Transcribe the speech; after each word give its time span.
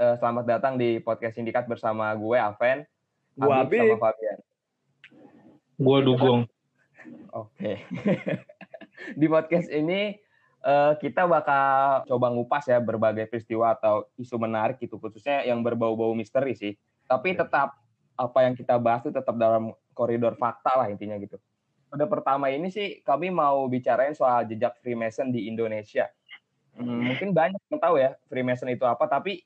Eh, 0.00 0.16
selamat 0.16 0.48
datang 0.48 0.80
di 0.80 0.96
podcast 0.96 1.36
Sindikat 1.36 1.68
bersama 1.68 2.08
gue 2.16 2.32
Alven, 2.32 2.88
Gua 3.36 3.60
Habib 3.60 3.84
Habib. 3.84 4.00
sama 4.00 4.08
Fabian. 4.08 4.38
Gua 5.76 5.98
dukung. 6.00 6.40
Oke. 7.36 7.84
di 9.20 9.26
podcast 9.28 9.68
ini 9.68 10.16
eh, 10.64 10.92
kita 11.04 11.28
bakal 11.28 12.08
coba 12.08 12.32
ngupas 12.32 12.64
ya 12.72 12.80
berbagai 12.80 13.28
peristiwa 13.28 13.76
atau 13.76 14.08
isu 14.16 14.40
menarik 14.40 14.80
gitu 14.80 14.96
khususnya 14.96 15.44
yang 15.44 15.60
berbau-bau 15.60 16.16
misteri 16.16 16.56
sih. 16.56 16.80
Tapi 17.04 17.36
tetap 17.36 17.76
apa 18.16 18.38
yang 18.48 18.56
kita 18.56 18.80
bahas 18.80 19.04
itu 19.04 19.12
tetap 19.12 19.36
dalam 19.36 19.76
koridor 19.92 20.32
fakta 20.40 20.80
lah 20.80 20.88
intinya 20.88 21.20
gitu. 21.20 21.36
Pada 21.92 22.08
pertama 22.08 22.48
ini 22.48 22.72
sih 22.72 23.04
kami 23.04 23.28
mau 23.28 23.68
bicarain 23.68 24.16
soal 24.16 24.48
jejak 24.48 24.80
Freemason 24.80 25.28
di 25.28 25.44
Indonesia. 25.44 26.08
Hmm, 26.72 27.04
mungkin 27.04 27.36
banyak 27.36 27.60
yang 27.68 27.80
tahu 27.84 28.00
ya 28.00 28.16
Freemason 28.32 28.72
itu 28.72 28.88
apa, 28.88 29.04
tapi 29.04 29.44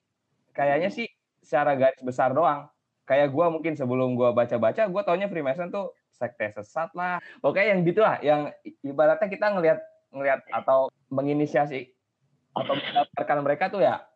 kayaknya 0.54 0.90
sih 0.94 1.06
secara 1.42 1.76
garis 1.76 2.00
besar 2.00 2.32
doang. 2.32 2.70
Kayak 3.04 3.36
gua 3.36 3.52
mungkin 3.52 3.76
sebelum 3.76 4.16
gua 4.16 4.32
baca-baca, 4.32 4.88
gua 4.88 5.04
taunya 5.04 5.28
Freemason 5.28 5.68
tuh 5.68 5.92
sekte 6.08 6.54
sesat 6.56 6.94
lah. 6.96 7.20
Oke, 7.44 7.60
yang 7.60 7.84
gitulah, 7.84 8.16
yang 8.24 8.48
ibaratnya 8.80 9.28
kita 9.28 9.52
ngelihat 9.52 9.78
ngelihat 10.14 10.40
atau 10.54 10.88
menginisiasi 11.10 11.90
atau 12.54 12.72
mendaftarkan 12.78 13.38
mereka 13.42 13.66
tuh 13.68 13.82
ya 13.82 14.06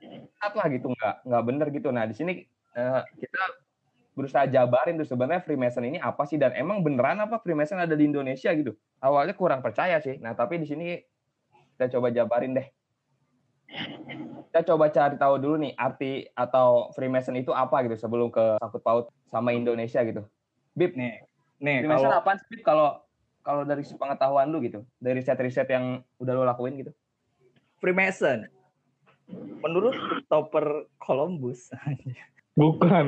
sesat 0.00 0.52
lah 0.56 0.66
gitu, 0.72 0.90
nggak 0.90 1.14
nggak 1.28 1.42
bener 1.46 1.66
gitu. 1.70 1.88
Nah 1.94 2.04
di 2.10 2.14
sini 2.16 2.32
eh, 2.74 3.02
kita 3.20 3.42
berusaha 4.14 4.46
jabarin 4.46 4.98
tuh 4.98 5.06
sebenarnya 5.10 5.42
Freemason 5.42 5.84
ini 5.84 5.98
apa 5.98 6.22
sih 6.26 6.38
dan 6.38 6.54
emang 6.54 6.82
beneran 6.86 7.18
apa 7.22 7.42
Freemason 7.42 7.78
ada 7.78 7.94
di 7.94 8.06
Indonesia 8.06 8.50
gitu. 8.50 8.74
Awalnya 8.98 9.34
kurang 9.38 9.60
percaya 9.62 9.98
sih. 10.02 10.18
Nah 10.22 10.34
tapi 10.34 10.58
di 10.62 10.66
sini 10.66 10.98
kita 11.74 11.98
coba 11.98 12.14
jabarin 12.14 12.54
deh. 12.54 12.66
Kita 14.54 14.70
coba 14.70 14.86
cari 14.86 15.18
tahu 15.18 15.34
dulu 15.42 15.66
nih 15.66 15.74
arti 15.74 16.30
atau 16.30 16.86
Freemason 16.94 17.34
itu 17.34 17.50
apa 17.50 17.82
gitu 17.90 17.98
sebelum 17.98 18.30
ke 18.30 18.54
sangkut 18.62 18.86
paut 18.86 19.04
sama 19.26 19.50
Indonesia 19.50 19.98
gitu. 20.06 20.22
Bib, 20.78 20.94
Nih, 20.94 21.26
nih 21.58 21.82
Freemason 21.82 22.06
kalau 22.06 22.22
apaan 22.22 22.38
sih 22.38 22.46
Bib, 22.54 22.62
kalau 22.62 23.02
kalau 23.42 23.66
dari 23.66 23.82
pengetahuan 23.82 24.54
lu 24.54 24.62
gitu, 24.62 24.86
dari 25.02 25.18
riset-riset 25.18 25.66
yang 25.74 26.06
udah 26.22 26.32
lu 26.38 26.46
lakuin 26.46 26.78
gitu. 26.78 26.94
Freemason, 27.82 28.46
menurut 29.58 29.90
Christopher 29.90 30.86
Columbus, 31.02 31.74
Bukan. 32.54 33.04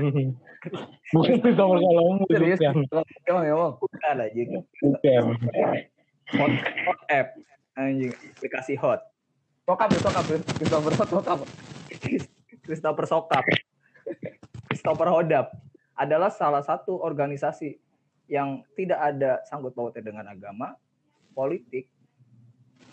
Bukan 1.14 1.34
Christopher 1.46 1.78
Columbus. 1.78 2.26
Serius? 2.26 2.58
Bukan. 2.58 3.06
Emang 3.30 3.44
emang. 3.46 3.72
bukan 3.78 4.16
aja 4.18 4.42
Bukan. 4.82 5.24
hot, 6.34 6.52
hot 6.90 7.00
app, 7.06 7.38
anjing, 7.78 8.10
aplikasi 8.34 8.74
hot. 8.74 8.98
Sokap 9.66 9.88
ya, 9.90 9.98
sokap 9.98 10.24
ya. 10.30 10.38
Christopher 10.54 10.92
sokap. 10.94 11.38
Christopher 12.66 13.06
Sokap, 13.06 13.44
Christopher 14.66 15.08
Hodap 15.14 15.54
adalah 15.94 16.34
salah 16.34 16.66
satu 16.66 16.98
organisasi 16.98 17.78
yang 18.26 18.66
tidak 18.74 18.98
ada 18.98 19.38
sangkut 19.46 19.70
pautnya 19.70 20.02
dengan 20.02 20.26
agama, 20.26 20.74
politik. 21.30 21.86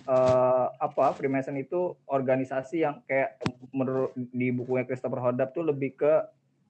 eh, 0.03 0.67
apa 0.83 1.15
Freemason 1.15 1.55
itu 1.55 1.95
organisasi 2.11 2.83
yang 2.83 2.99
kayak 3.07 3.39
menurut 3.71 4.11
di 4.35 4.51
bukunya 4.51 4.83
Christopher 4.83 5.23
Hodap 5.23 5.55
tuh 5.55 5.63
lebih 5.63 5.95
ke 5.95 6.13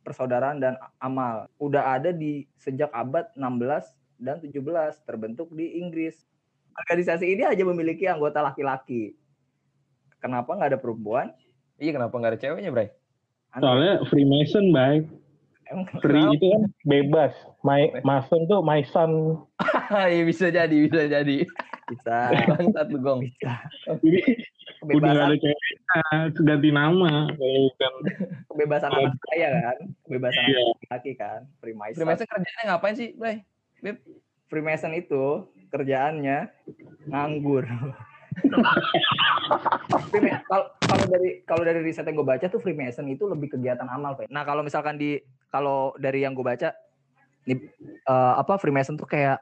persaudaraan 0.05 0.61
dan 0.61 0.77
amal. 1.01 1.49
Udah 1.57 1.97
ada 1.97 2.13
di 2.13 2.45
sejak 2.61 2.93
abad 2.93 3.33
16 3.33 3.89
dan 4.21 4.37
17 4.37 5.01
terbentuk 5.07 5.49
di 5.49 5.81
Inggris. 5.81 6.23
Organisasi 6.77 7.25
ini 7.25 7.41
hanya 7.41 7.65
memiliki 7.65 8.05
anggota 8.05 8.45
laki-laki. 8.45 9.17
Kenapa 10.23 10.55
nggak 10.55 10.71
ada 10.71 10.79
perempuan? 10.79 11.35
Iya 11.75 11.91
kenapa 11.91 12.15
nggak 12.15 12.31
ada 12.31 12.39
ceweknya, 12.39 12.71
Bray? 12.71 12.89
Aneh. 13.51 13.61
Soalnya 13.61 13.93
Freemason 14.07 14.71
baik. 14.71 15.03
Emang 15.63 15.85
Free 15.99 16.15
kenapa? 16.15 16.33
itu 16.33 16.45
kan 16.47 16.61
bebas. 16.83 17.33
My, 17.61 17.81
Mason 18.01 18.45
tuh 18.45 18.59
my 18.59 18.83
son. 18.85 19.43
Iya 20.11 20.23
bisa 20.23 20.47
jadi, 20.47 20.75
bisa 20.85 21.05
jadi. 21.05 21.43
bisa 21.83 22.15
Bangsat 22.47 22.87
lu 22.89 22.99
gong. 22.99 23.19
bisa 23.21 23.51
Jadi 23.85 24.19
udah 24.83 24.99
kebebasan 24.99 25.11
gak 25.13 25.27
ada 25.27 25.37
ceweknya. 25.37 25.99
ganti 26.39 26.69
nama. 26.71 27.11
Kalau 27.29 27.59
bukan. 27.67 27.93
kebebasan 28.47 28.89
anak 28.91 29.15
saya 29.27 29.47
kan 29.51 29.77
kebebasan 30.03 30.43
Iya. 30.43 30.59
anak 30.61 30.87
laki 30.89 31.11
kan 31.13 31.39
Freemason 31.59 31.95
Freemason 31.95 32.27
kerjanya 32.27 32.63
ngapain 32.65 32.95
sih, 32.95 33.09
Bray? 33.15 33.43
Freemason 34.47 34.93
itu 34.93 35.23
kerjaannya 35.67 36.51
nganggur 37.07 37.65
kalau 40.47 41.05
dari 41.09 41.29
kalau 41.45 41.63
dari 41.65 41.79
riset 41.83 42.05
yang 42.07 42.17
gue 42.21 42.27
baca 42.27 42.45
tuh 42.49 42.61
Freemason 42.61 43.05
itu 43.09 43.25
lebih 43.29 43.53
kegiatan 43.57 43.85
amal 43.89 44.17
Pak. 44.17 44.29
nah 44.29 44.45
kalau 44.45 44.61
misalkan 44.65 44.97
di 44.97 45.19
kalau 45.53 45.93
dari 46.01 46.25
yang 46.25 46.33
gue 46.33 46.45
baca 46.45 46.73
nih, 47.45 47.59
eh, 48.07 48.33
apa 48.39 48.57
Freemason 48.57 48.97
tuh 48.97 49.05
kayak 49.09 49.41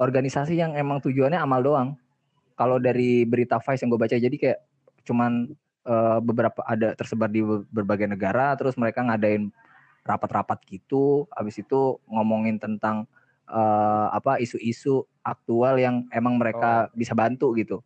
organisasi 0.00 0.56
yang 0.56 0.74
emang 0.74 0.98
tujuannya 1.04 1.38
amal 1.38 1.60
doang. 1.60 1.88
Kalau 2.58 2.82
dari 2.82 3.22
berita 3.22 3.62
Vice 3.62 3.86
yang 3.86 3.90
gue 3.94 4.00
baca 4.00 4.16
jadi 4.18 4.36
kayak 4.36 4.58
cuman 5.06 5.52
eh, 5.86 6.18
beberapa 6.20 6.60
ada 6.66 6.92
tersebar 6.98 7.30
di 7.30 7.40
be- 7.44 7.64
berbagai 7.70 8.10
negara 8.10 8.52
terus 8.58 8.74
mereka 8.74 9.06
ngadain 9.06 9.48
rapat-rapat 10.02 10.58
gitu. 10.66 11.28
Habis 11.32 11.62
itu 11.62 12.00
ngomongin 12.10 12.58
tentang 12.58 13.06
eh, 13.46 14.06
apa 14.10 14.42
isu-isu 14.42 15.06
aktual 15.22 15.78
yang 15.78 16.04
emang 16.10 16.36
mereka 16.36 16.90
bisa 16.96 17.14
bantu 17.14 17.54
gitu 17.54 17.84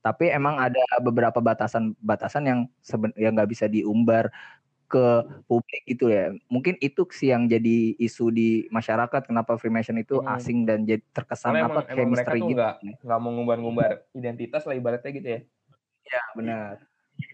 tapi 0.00 0.32
emang 0.32 0.56
ada 0.56 0.80
beberapa 1.04 1.38
batasan-batasan 1.38 2.44
yang 2.48 2.60
seben 2.80 3.12
yang 3.20 3.36
nggak 3.36 3.52
bisa 3.52 3.68
diumbar 3.68 4.32
ke 4.90 5.22
publik 5.46 5.86
gitu 5.86 6.10
ya 6.10 6.34
mungkin 6.50 6.74
itu 6.82 7.06
sih 7.14 7.30
yang 7.30 7.46
jadi 7.46 7.94
isu 7.94 8.34
di 8.34 8.66
masyarakat 8.74 9.22
kenapa 9.22 9.54
Freemason 9.54 9.94
itu 10.02 10.18
Hmm. 10.18 10.34
asing 10.34 10.66
dan 10.66 10.82
jadi 10.82 10.98
terkesan 11.14 11.54
Soalnya 11.54 11.70
apa 11.70 11.70
emang, 11.70 11.84
kayak 11.86 11.94
emang 11.94 12.10
mereka 12.10 12.18
misteri 12.26 12.40
tuh 12.40 12.48
gitu 12.50 12.58
nggak 12.58 12.74
nggak 13.06 13.18
mau 13.22 13.30
ngumbar-ngumbar 13.38 13.90
identitas 14.18 14.62
lah 14.66 14.74
ibaratnya 14.74 15.10
gitu 15.14 15.28
ya. 15.30 15.40
ya 16.10 16.22
benar 16.34 16.74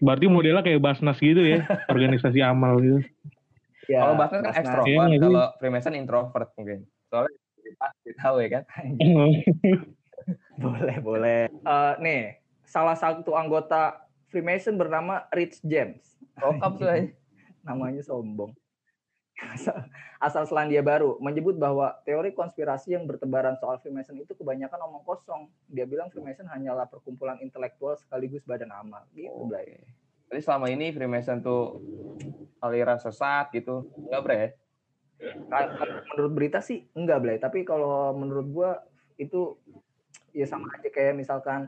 Berarti 0.03 0.25
modelnya 0.27 0.61
kayak 0.61 0.83
Basnas 0.83 1.17
gitu 1.17 1.39
ya. 1.41 1.63
organisasi 1.93 2.43
amal 2.43 2.77
gitu. 2.83 2.99
ya 3.87 4.03
kalau 4.03 4.15
Basnas 4.19 4.43
kan 4.43 4.53
ekstrovert, 4.53 5.07
sih? 5.09 5.17
kalau 5.23 5.45
Freemason 5.57 5.93
introvert 5.95 6.49
mungkin. 6.59 6.83
Soalnya 7.07 7.33
pasti 7.79 8.09
tahu 8.19 8.35
ya 8.43 8.49
kan. 8.51 8.63
boleh 10.61 10.97
boleh 10.99 11.41
Eh, 11.47 11.93
nih 12.03 12.21
salah 12.67 12.99
satu 12.99 13.33
anggota 13.33 14.03
Freemason 14.27 14.75
bernama 14.75 15.23
Rich 15.31 15.63
James 15.63 16.03
Sokap 16.35 16.77
tuh 16.77 16.87
aja. 16.91 17.09
namanya 17.67 18.03
sombong 18.03 18.51
asal, 19.37 19.75
asal 20.17 20.43
Selandia 20.49 20.81
Baru 20.81 21.21
menyebut 21.21 21.55
bahwa 21.55 21.93
teori 22.03 22.33
konspirasi 22.33 22.97
yang 22.97 23.07
bertebaran 23.07 23.55
soal 23.57 23.79
Freemason 23.79 24.17
itu 24.17 24.33
kebanyakan 24.35 24.81
omong 24.89 25.05
kosong 25.07 25.47
dia 25.71 25.87
bilang 25.87 26.11
Freemason 26.11 26.49
hanyalah 26.49 26.89
perkumpulan 26.89 27.39
intelektual 27.39 27.95
sekaligus 27.95 28.43
badan 28.43 28.73
amal 28.73 29.05
gitu 29.13 29.29
Oh. 29.29 29.47
Blay. 29.47 29.79
Jadi 30.27 30.41
selama 30.43 30.67
ini 30.67 30.91
Freemason 30.91 31.39
tuh 31.39 31.79
aliran 32.59 32.99
sesat 32.99 33.47
gitu. 33.55 33.87
Enggak, 33.95 34.21
Bre? 34.27 34.43
menurut 36.13 36.31
berita 36.33 36.59
sih 36.61 36.85
enggak 36.93 37.19
Blay 37.25 37.37
tapi 37.41 37.65
kalau 37.65 38.13
menurut 38.13 38.47
gua 38.53 38.71
itu 39.17 39.57
ya 40.29 40.45
sama 40.45 40.69
aja 40.77 40.89
kayak 40.93 41.17
misalkan 41.17 41.65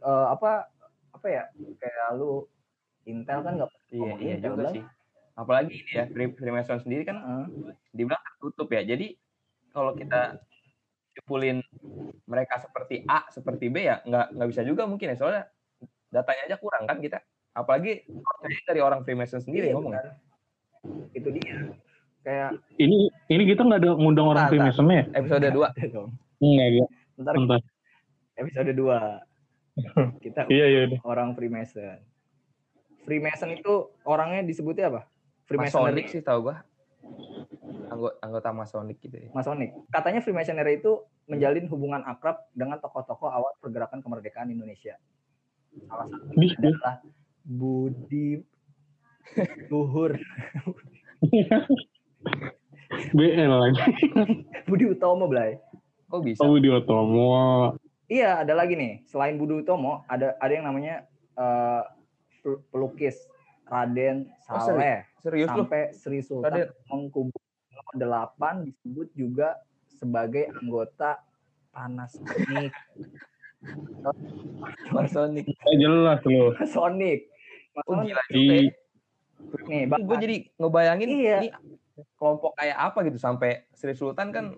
eh, 0.00 0.26
apa 0.28 0.70
apa 1.10 1.26
ya 1.26 1.42
kayak 1.74 2.14
lu 2.14 2.46
Intel 3.04 3.40
kan 3.40 3.56
nggak 3.56 3.70
Iya, 3.88 4.12
iya 4.18 4.34
juga 4.36 4.54
bola. 4.58 4.70
sih. 4.70 4.84
Apalagi 5.32 5.72
ini 5.72 5.92
ya, 5.92 6.04
Free- 6.06 6.34
Freemason 6.34 6.78
sendiri 6.78 7.02
kan 7.02 7.16
Heeh. 7.16 7.46
dibilang 7.90 8.20
tertutup 8.20 8.68
ya. 8.68 8.84
Jadi 8.84 9.16
kalau 9.70 9.94
kita 9.94 10.36
simpulin 11.10 11.64
mereka 12.24 12.60
seperti 12.60 13.02
A, 13.04 13.24
seperti 13.28 13.66
B 13.66 13.82
ya 13.82 14.02
nggak 14.02 14.34
nggak 14.34 14.48
bisa 14.48 14.62
juga 14.62 14.84
mungkin 14.84 15.08
ya 15.08 15.16
soalnya 15.16 15.42
datanya 16.08 16.42
aja 16.46 16.56
kurang 16.56 16.84
kan 16.84 16.98
kita. 16.98 17.24
Apalagi 17.50 18.04
dari 18.62 18.78
orang 18.78 19.02
Freemason 19.02 19.40
sendiri 19.40 19.70
Iya, 19.70 19.74
ngomong. 19.74 19.92
ya. 19.92 20.02
benar. 20.04 20.16
itu 21.10 21.28
dia 21.32 21.74
kayak 22.20 22.50
ini 22.76 23.10
ini 23.26 23.42
kita 23.46 23.62
nggak 23.62 23.80
ada 23.82 23.90
ngundang 23.94 24.26
orang 24.26 24.46
Nggak, 24.46 24.52
Freemason 24.52 24.86
ya? 24.86 25.02
Episode 25.10 25.48
2. 25.48 25.90
dong 25.90 26.08
Enggak 26.38 26.66
ada. 26.68 26.84
ntar 27.18 27.60
episode 28.36 28.70
2 28.70 29.27
kita 30.24 30.46
Iya 30.50 30.66
iya. 30.66 30.80
iya. 30.90 30.98
orang 31.04 31.34
Freemason 31.34 32.00
Freemason 33.06 33.50
itu 33.56 33.88
orangnya 34.04 34.44
disebutnya 34.44 34.92
apa 34.92 35.02
Freemasonry 35.48 36.04
Masonic 36.04 36.06
sih 36.12 36.20
tahu 36.20 36.52
gua. 36.52 36.60
Anggota 37.88 38.20
anggota 38.20 38.48
Masonic 38.52 39.00
gitu 39.00 39.16
ya. 39.16 39.28
Masonic 39.32 39.72
katanya 39.88 40.20
Freemasonry 40.20 40.82
itu 40.82 41.02
menjalin 41.24 41.64
hubungan 41.72 42.04
akrab 42.04 42.36
dengan 42.52 42.76
tokoh-tokoh 42.80 43.32
awal 43.32 43.52
pergerakan 43.60 44.04
kemerdekaan 44.04 44.52
Indonesia 44.52 44.96
salah 45.88 46.10
satunya 46.10 46.56
adalah 46.58 46.94
Budi 47.44 48.40
Luhur 49.68 50.16
BL 52.88 53.52
lagi. 53.52 53.82
Budi 54.68 54.84
Utomo 54.88 55.28
Blay 55.28 55.60
Kok 56.08 56.20
bisa? 56.24 56.40
Oh 56.40 56.56
di 56.56 56.72
Otomo. 56.72 57.76
Iya, 58.08 58.40
ada 58.40 58.56
lagi 58.56 58.72
nih. 58.72 59.04
Selain 59.04 59.36
Budi 59.36 59.60
Utomo, 59.60 60.00
ada 60.08 60.32
ada 60.40 60.48
yang 60.48 60.64
namanya 60.64 61.04
eh, 61.36 61.82
pel- 62.40 62.64
pelukis 62.72 63.20
Raden 63.64 64.32
Oh, 64.48 64.56
Saleh 64.56 65.04
Serius 65.20 65.52
lu? 65.52 65.68
sampai 65.68 65.92
Sri 65.92 66.24
Sultan 66.24 66.56
Raden. 66.56 67.28
Delapan 67.92 68.64
disebut 68.64 69.12
juga 69.12 69.60
sebagai 69.86 70.48
anggota 70.50 71.20
Panasonic. 71.68 72.72
Masonic. 74.88 75.44
Eh, 75.68 75.76
jelas 75.76 76.24
loh. 76.24 76.56
Panasonic. 76.56 77.28
Oh 77.84 77.92
Masonic. 77.92 78.08
gila 78.08 78.22
juga 78.26 78.54
ya. 78.56 78.72
Nih, 79.68 79.82
Gue 79.84 79.88
bahkan 79.90 80.18
jadi 80.18 80.36
ngebayangin 80.56 81.08
Iya. 81.08 81.36
ini 81.38 81.48
kelompok 82.16 82.56
kayak 82.56 82.76
apa 82.78 82.98
gitu 83.04 83.18
sampai 83.20 83.68
Sri 83.72 83.92
Sultan 83.92 84.32
kan 84.32 84.56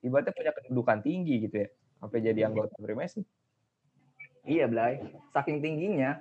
ibaratnya 0.00 0.30
punya 0.30 0.54
kedudukan 0.54 1.02
tinggi 1.02 1.42
gitu 1.42 1.66
ya. 1.66 1.68
Sampai 2.02 2.18
jadi 2.18 2.50
anggota 2.50 2.74
Freemason. 2.82 3.22
Iya, 4.42 4.66
Blay. 4.66 4.98
Saking 5.30 5.62
tingginya 5.62 6.18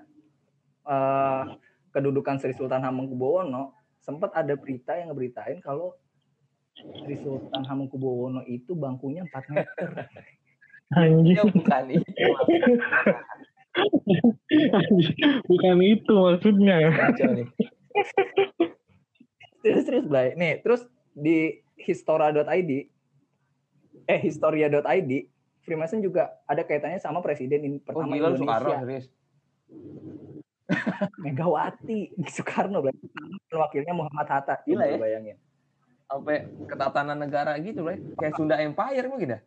eh 0.86 1.44
kedudukan 1.90 2.38
Sri 2.38 2.54
Sultan 2.54 2.86
Hamengkubuwono 2.86 3.74
sempat 4.02 4.34
ada 4.34 4.54
berita 4.54 4.94
yang 4.98 5.10
ngeberitain 5.10 5.58
kalau 5.62 5.98
Sri 6.78 7.18
Sultan 7.18 7.66
Hamengkubuwono 7.66 8.46
itu 8.46 8.78
bangkunya 8.78 9.26
4 9.26 9.54
meter. 9.58 9.90
anjing. 10.92 11.36
Ya 11.40 11.44
bukan 11.48 11.86
itu. 11.90 12.12
Bukan 15.48 15.78
itu 15.82 16.14
maksudnya. 16.14 16.76
Nih. 17.32 17.48
Terus 19.64 19.84
terus 19.88 20.06
Blay. 20.06 20.36
Nih, 20.36 20.60
terus 20.62 20.86
di 21.16 21.64
histora.id 21.80 22.72
eh 24.08 24.20
historia.id 24.20 25.12
Freemason 25.62 26.02
juga 26.02 26.42
ada 26.50 26.66
kaitannya 26.66 26.98
sama 26.98 27.22
presiden 27.22 27.62
in- 27.62 27.82
Oh 27.86 28.02
pertama 28.02 28.18
gila 28.18 28.28
lu 28.34 28.38
Soekarno 28.42 28.70
Indonesia, 28.70 28.82
serius. 28.82 29.06
Megawati 31.26 32.00
Soekarno 32.36 32.80
wakilnya 33.52 33.94
Muhammad 33.94 34.28
Hatta. 34.28 34.62
Gila 34.66 34.86
Coba 34.86 34.94
ya. 34.94 34.98
Bayangin. 34.98 35.38
Sampai 36.12 36.38
ketatanan 36.68 37.18
negara 37.22 37.56
gitu 37.62 37.88
loh. 37.88 37.96
Kayak 38.20 38.36
Sunda 38.36 38.60
Empire 38.60 39.08
mungkin 39.08 39.38
ya. 39.38 39.40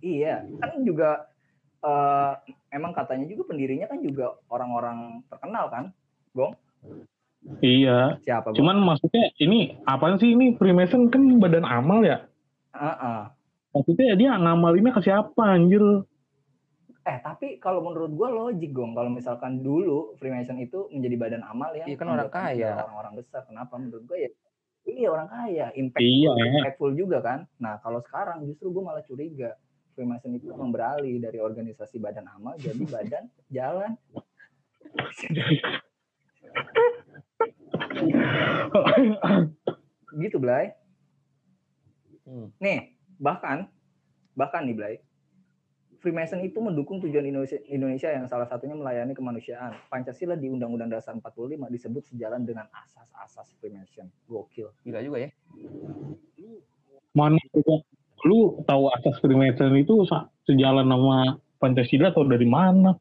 Iya, 0.00 0.34
kan 0.60 0.70
juga 0.84 1.28
eh 1.84 2.32
emang 2.72 2.92
katanya 2.96 3.28
juga 3.28 3.52
pendirinya 3.52 3.88
kan 3.88 4.00
juga 4.00 4.36
orang-orang 4.48 5.24
terkenal 5.28 5.68
kan? 5.68 5.84
Iya. 7.60 8.20
Siapa? 8.24 8.52
Bang? 8.52 8.56
Cuman 8.56 8.76
maksudnya 8.80 9.32
ini 9.40 9.76
apaan 9.84 10.16
sih 10.16 10.32
ini 10.32 10.56
Freemason 10.56 11.08
kan 11.12 11.40
badan 11.40 11.64
amal 11.68 12.04
ya? 12.04 12.24
Heeh. 12.72 13.35
Maksudnya 13.76 14.16
dia 14.16 14.32
ngamalinnya 14.40 14.96
ke 14.96 15.04
siapa 15.04 15.52
anjir? 15.52 15.84
Eh, 17.06 17.18
tapi 17.20 17.60
kalau 17.60 17.84
menurut 17.84 18.08
gua 18.16 18.32
logik, 18.32 18.72
Gong. 18.72 18.96
Kalau 18.96 19.12
misalkan 19.12 19.60
dulu 19.60 20.16
Freemason 20.16 20.56
itu 20.56 20.88
menjadi 20.88 21.16
badan 21.20 21.44
amal 21.44 21.76
yang 21.76 21.84
Iya, 21.86 21.96
kan 22.00 22.08
orang 22.08 22.32
kaya. 22.32 22.72
Orang-orang 22.72 23.20
besar. 23.20 23.44
Kenapa 23.44 23.76
menurut 23.76 24.08
gua 24.08 24.16
ya? 24.16 24.32
Iya, 24.88 25.08
orang 25.12 25.28
kaya, 25.28 25.66
impact 25.76 26.00
Iya. 26.00 26.32
impactful 26.32 26.96
juga 26.96 27.20
kan. 27.20 27.44
Nah, 27.60 27.76
kalau 27.84 28.00
sekarang 28.00 28.48
justru 28.48 28.72
gua 28.72 28.96
malah 28.96 29.04
curiga 29.04 29.52
Freemason 29.92 30.32
itu 30.32 30.48
memang 30.48 30.72
beralih 30.72 31.20
dari 31.20 31.36
organisasi 31.36 32.00
badan 32.00 32.32
amal 32.32 32.56
jadi 32.56 32.80
badan 32.96 33.28
jalan. 33.52 33.92
gitu, 40.16 40.40
Blay. 40.40 40.72
Hmm. 42.26 42.50
Nih, 42.58 42.95
bahkan 43.18 43.68
bahkan 44.36 44.64
nih 44.68 44.76
Blay. 44.76 44.94
Freemason 45.96 46.38
itu 46.44 46.60
mendukung 46.60 47.00
tujuan 47.02 47.24
Indonesia, 47.24 47.56
Indonesia 47.66 48.12
yang 48.12 48.28
salah 48.28 48.46
satunya 48.46 48.76
melayani 48.76 49.16
kemanusiaan. 49.16 49.74
Pancasila 49.88 50.36
di 50.36 50.52
Undang-Undang 50.52 50.92
Dasar 50.92 51.16
45 51.18 51.66
disebut 51.72 52.02
sejalan 52.06 52.44
dengan 52.44 52.68
asas-asas 52.70 53.56
Freemason. 53.58 54.06
Gokil. 54.28 54.70
Gila 54.84 55.00
juga 55.02 55.18
ya. 55.26 55.30
Mana 57.16 57.40
juga 57.50 57.80
lu 58.28 58.60
tahu 58.68 58.92
asas 58.92 59.16
Freemason 59.24 59.72
itu 59.74 60.04
sejalan 60.44 60.84
sama 60.86 61.40
Pancasila 61.56 62.12
atau 62.12 62.28
dari 62.28 62.44
mana? 62.46 62.92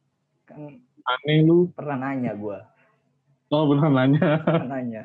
Kan 0.47 0.79
Aneh 1.05 1.45
lu. 1.45 1.69
pernah 1.77 2.01
nanya 2.01 2.33
gua, 2.33 2.65
Oh 3.53 3.69
benar 3.69 3.93
nanya. 3.93 4.41
pernah 4.41 4.81
nanya. 4.81 5.03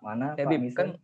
Mana 0.00 0.32
Ya, 0.32 0.48
Pak 0.48 0.56
Misan? 0.56 0.96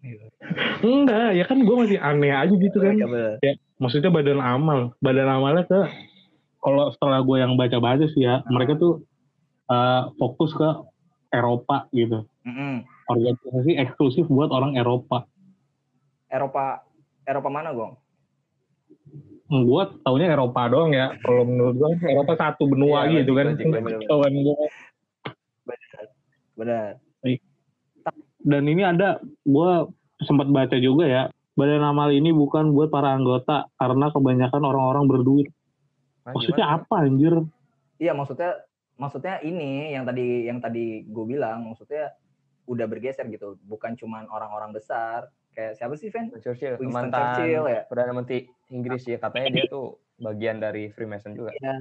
Enggak, 0.81 1.37
ya 1.37 1.45
kan 1.45 1.59
gue 1.61 1.77
masih 1.77 1.99
aneh 2.01 2.33
aja 2.33 2.55
gitu 2.57 2.79
kan. 2.81 2.97
Bener. 2.97 3.37
Maksudnya 3.77 4.09
badan 4.09 4.41
amal. 4.41 4.97
Badan 5.05 5.29
amalnya 5.29 5.69
ke 5.69 5.81
kalau 6.65 6.89
setelah 6.91 7.21
gue 7.21 7.37
yang 7.39 7.55
baca-baca 7.61 8.09
sih 8.11 8.25
ya, 8.25 8.41
mereka 8.49 8.75
tuh 8.81 9.05
uh, 9.69 10.11
fokus 10.17 10.57
ke 10.57 10.69
Eropa 11.31 11.87
gitu. 11.93 12.25
Mm-mm. 12.49 12.83
Organisasi 13.07 13.77
eksklusif 13.77 14.27
buat 14.27 14.49
orang 14.51 14.75
Eropa. 14.75 15.29
Eropa 16.33 16.83
Eropa 17.29 17.49
mana, 17.53 17.71
Gong? 17.77 17.95
Gue 19.47 19.83
taunya 20.03 20.33
Eropa 20.33 20.67
doang 20.67 20.91
ya. 20.91 21.15
Kalau 21.23 21.47
menurut 21.47 21.75
gue 21.79 21.91
Eropa 22.09 22.35
satu 22.35 22.67
benua 22.67 23.07
Iya, 23.07 23.23
gitu 23.23 23.37
kan. 23.37 23.55
logik, 23.55 23.67
logik, 23.71 23.95
logik. 23.95 24.09
Kawan 24.11 24.33
gua. 24.43 24.57
Benar. 26.57 27.06
Dan 28.47 28.71
ini 28.71 28.87
ada, 28.87 29.19
gue 29.43 29.71
sempat 30.23 30.47
baca 30.47 30.77
juga 30.79 31.05
ya. 31.05 31.23
Badan 31.59 31.83
amal 31.83 32.15
ini 32.15 32.31
bukan 32.31 32.71
buat 32.71 32.95
para 32.95 33.11
anggota 33.17 33.67
karena 33.81 34.07
kebanyakan 34.15 34.63
orang-orang 34.63 35.05
berduit. 35.11 35.49
Nah, 36.23 36.37
Maksudnya 36.37 36.67
gimana? 36.71 36.85
apa 36.87 36.95
anjir? 37.03 37.35
Iya, 37.99 38.13
maksudnya 38.15 38.51
maksudnya 38.97 39.35
ini 39.43 39.91
yang 39.91 40.05
tadi 40.07 40.47
yang 40.47 40.59
tadi 40.63 41.03
gue 41.09 41.25
bilang, 41.27 41.67
maksudnya 41.67 42.13
udah 42.71 42.87
bergeser 42.87 43.27
gitu, 43.33 43.59
bukan 43.67 43.99
cuman 43.99 44.31
orang-orang 44.31 44.71
besar. 44.77 45.33
Kayak 45.57 45.81
siapa 45.81 45.97
sih, 45.97 46.13
Ven? 46.13 46.29
Churchill, 46.39 46.77
Winston 46.77 46.93
mantan 47.09 47.41
Churchill 47.41 47.65
ya. 47.73 47.81
perdana 47.89 48.13
menteri 48.13 48.45
Inggris 48.69 49.03
ya 49.09 49.17
katanya 49.17 49.49
dia 49.57 49.65
tuh 49.73 49.97
bagian 50.21 50.61
dari 50.61 50.93
Freemason 50.93 51.33
juga. 51.33 51.57
Iya. 51.57 51.81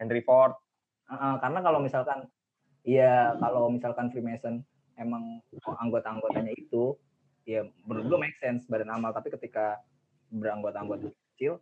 Henry 0.00 0.24
Ford. 0.24 0.56
Uh, 1.04 1.36
karena 1.38 1.60
kalau 1.60 1.84
misalkan 1.84 2.24
ya 2.80 3.36
kalau 3.36 3.68
misalkan 3.68 4.08
Freemason 4.08 4.64
emang 4.96 5.42
anggota-anggotanya 5.64 6.54
itu 6.54 6.94
ya 7.44 7.66
menurut 7.84 8.04
gue 8.06 8.18
make 8.20 8.38
sense 8.38 8.64
badan 8.66 8.88
amal 8.90 9.10
tapi 9.10 9.28
ketika 9.28 9.80
beranggota-anggota 10.30 11.12
kecil 11.34 11.60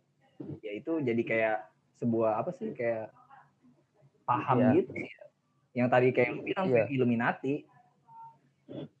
ya 0.59 0.71
itu 0.71 0.99
jadi 0.99 1.21
kayak 1.21 1.57
sebuah 1.97 2.39
apa 2.39 2.51
sih 2.55 2.71
kayak 2.71 3.11
paham 4.23 4.57
Iya. 4.59 4.71
gitu 4.79 4.91
yang 5.73 5.87
tadi 5.89 6.07
kayak 6.09 6.29
lu 6.33 6.41
bilang 6.43 6.67
Iya. 6.69 6.85
Illuminati 6.89 7.67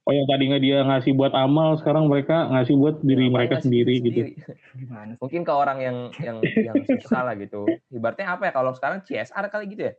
Oh 0.03 0.11
yang 0.11 0.27
tadinya 0.27 0.59
dia 0.59 0.83
ngasih 0.83 1.15
buat 1.15 1.31
amal, 1.31 1.79
sekarang 1.79 2.11
mereka 2.11 2.51
ngasih 2.51 2.75
buat 2.75 2.99
diri 2.99 3.31
Ngapain 3.31 3.47
mereka 3.47 3.55
sendiri 3.63 4.03
diri 4.03 4.35
gitu. 4.35 4.51
gimana? 4.75 5.15
Mungkin 5.15 5.41
ke 5.47 5.53
orang 5.55 5.79
yang 5.79 5.97
yang 6.19 6.37
yang 6.43 6.75
susah 6.83 7.31
lah 7.31 7.33
gitu. 7.39 7.63
Ibaratnya 7.87 8.27
apa 8.27 8.51
ya 8.51 8.53
kalau 8.53 8.75
sekarang 8.75 9.07
CSR 9.07 9.47
kali 9.47 9.71
gitu 9.71 9.87
ya? 9.87 9.93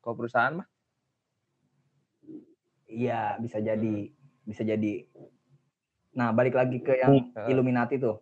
Kalau 0.00 0.16
perusahaan 0.16 0.56
mah 0.56 0.66
iya 2.92 3.40
bisa 3.40 3.58
jadi. 3.58 4.12
Bisa 4.44 4.62
jadi. 4.62 5.08
Nah 6.12 6.30
balik 6.36 6.54
lagi 6.54 6.78
ke 6.84 7.00
yang 7.00 7.32
Hmm. 7.32 7.48
Illuminati 7.48 7.96
tuh. 7.96 8.20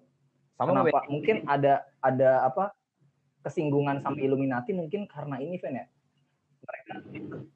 Sama 0.55 0.77
kenapa? 0.87 1.09
mungkin 1.09 1.43
ada 1.49 1.83
ada 2.05 2.45
apa 2.47 2.71
kesinggungan 3.41 4.05
sama 4.05 4.21
Illuminati 4.21 4.77
mungkin 4.77 5.09
karena 5.09 5.41
ini 5.41 5.57
Fen 5.57 5.81
ya? 5.81 5.87
Mereka 6.61 6.93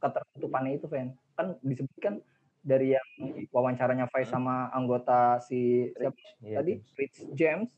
ketertutupannya 0.01 0.81
itu 0.81 0.89
Fen. 0.89 1.13
Kan 1.37 1.61
disebutkan 1.61 2.25
dari 2.65 2.97
yang 2.97 3.09
wawancaranya 3.53 4.09
Faiz 4.09 4.33
sama 4.33 4.73
anggota 4.73 5.37
si 5.45 5.93
siapa? 5.93 6.17
Iya, 6.41 6.65
tadi? 6.65 6.73
Rich 6.97 7.19
James. 7.37 7.69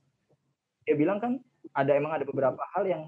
Dia 0.87 0.95
bilang 0.95 1.19
kan 1.19 1.43
ada 1.75 1.91
emang 1.99 2.15
ada 2.15 2.23
beberapa 2.23 2.63
hal 2.71 2.87
yang 2.87 3.03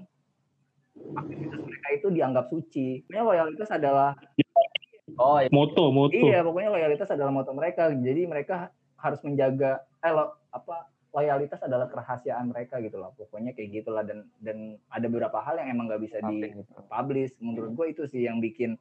aktivitas 1.15 1.63
mereka 1.63 1.87
itu 1.95 2.07
dianggap 2.11 2.51
suci. 2.51 3.07
Pokoknya 3.07 3.23
loyalitas 3.23 3.69
adalah 3.71 4.19
Oh, 5.19 5.37
iya. 5.43 5.51
Moto, 5.51 5.91
moto. 5.91 6.15
iya 6.15 6.39
pokoknya 6.39 6.71
loyalitas 6.71 7.11
adalah 7.11 7.31
moto 7.35 7.51
mereka 7.51 7.91
jadi 7.91 8.23
mereka 8.23 8.71
harus 8.95 9.19
menjaga 9.23 9.83
eh 9.99 10.11
lo, 10.15 10.39
apa 10.55 10.87
loyalitas 11.11 11.59
adalah 11.65 11.91
kerahasiaan 11.91 12.47
mereka 12.47 12.79
gitu 12.79 12.95
loh 13.01 13.11
pokoknya 13.19 13.51
kayak 13.51 13.83
gitulah 13.83 14.07
dan 14.07 14.31
dan 14.39 14.79
ada 14.87 15.11
beberapa 15.11 15.43
hal 15.43 15.59
yang 15.59 15.75
emang 15.75 15.91
nggak 15.91 16.03
bisa 16.07 16.17
di 16.23 16.39
Update 16.39 16.55
gitu. 16.63 16.71
publish 16.87 17.31
menurut 17.43 17.71
gue 17.75 17.85
itu 17.91 18.03
sih 18.07 18.23
yang 18.23 18.39
bikin 18.39 18.79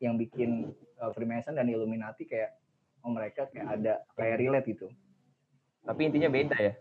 yang 0.00 0.16
bikin 0.16 0.72
uh, 1.00 1.12
Freemason 1.12 1.56
dan 1.56 1.68
Illuminati 1.68 2.24
kayak 2.24 2.56
oh 3.04 3.12
mereka 3.12 3.48
kayak 3.52 3.80
ada 3.80 3.94
kayak 4.16 4.36
relate 4.40 4.68
gitu 4.72 4.88
Tapi 5.88 6.04
intinya 6.04 6.28
beda 6.28 6.56
ya. 6.60 6.72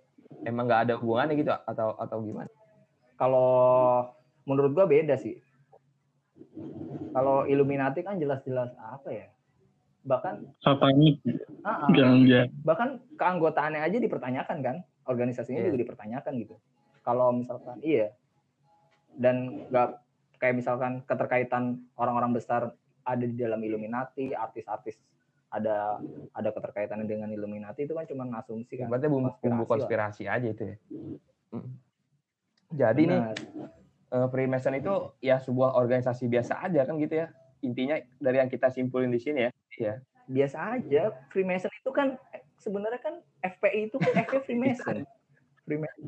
Emang 0.44 0.68
nggak 0.68 0.92
ada 0.92 0.94
hubungannya 1.00 1.40
gitu 1.40 1.56
atau 1.56 1.96
atau 1.96 2.20
gimana? 2.20 2.52
kalau 3.18 4.06
menurut 4.46 4.72
gue 4.78 4.86
beda 4.86 5.18
sih 5.18 5.42
kalau 7.14 7.46
Illuminati 7.50 8.06
kan 8.06 8.22
jelas-jelas 8.22 8.74
apa 8.78 9.10
ya? 9.10 9.28
Bahkan 10.08 10.64
Satanik, 10.64 11.20
ah, 11.68 11.84
ah, 11.84 11.90
jangan 11.92 12.48
bahkan 12.64 12.90
keanggotaannya 13.20 13.82
aja 13.84 13.98
dipertanyakan 14.00 14.58
kan? 14.64 14.76
Organisasinya 15.08 15.64
Iya. 15.64 15.68
juga 15.72 15.78
dipertanyakan 15.84 16.34
gitu. 16.40 16.56
Kalau 17.04 17.36
misalkan 17.36 17.80
iya. 17.84 18.16
Dan 19.18 19.68
nggak 19.68 19.98
kayak 20.38 20.56
misalkan 20.62 21.02
keterkaitan 21.10 21.82
orang-orang 21.98 22.38
besar 22.38 22.72
ada 23.02 23.26
di 23.26 23.36
dalam 23.36 23.60
Illuminati, 23.64 24.32
artis-artis 24.32 25.00
ada 25.48 25.98
ada 26.36 26.50
keterkaitannya 26.52 27.08
dengan 27.08 27.32
Illuminati 27.32 27.88
itu 27.88 27.96
kan 27.96 28.06
cuma 28.06 28.28
asumsi 28.38 28.78
kan. 28.78 28.92
Berarti 28.92 29.08
bumbu, 29.08 29.32
bumbu 29.40 29.64
konspirasi 29.64 30.28
aja 30.28 30.48
itu 30.48 30.64
ya. 30.76 30.78
Mm. 31.56 31.72
Jadi 32.76 33.02
nih 33.08 33.22
Eh, 34.08 34.28
Freemason 34.32 34.72
itu 34.72 35.12
ya 35.20 35.36
sebuah 35.44 35.76
organisasi 35.76 36.32
biasa 36.32 36.64
aja 36.64 36.88
kan 36.88 36.96
gitu 36.96 37.28
ya. 37.28 37.28
Intinya 37.60 38.00
dari 38.24 38.40
yang 38.40 38.48
kita 38.48 38.72
simpulin 38.72 39.12
di 39.12 39.20
sini 39.20 39.48
ya. 39.48 39.52
Iya. 39.78 39.94
biasa 40.28 40.58
aja. 40.76 41.16
Freemason 41.32 41.72
itu 41.72 41.92
kan 41.96 42.20
eh, 42.36 42.44
sebenarnya 42.60 43.00
kan 43.00 43.20
FPI 43.44 43.92
itu 43.92 43.96
kan 44.00 44.12
FPI 44.28 44.40
Freemason. 44.44 44.98
Freemason. 45.68 46.04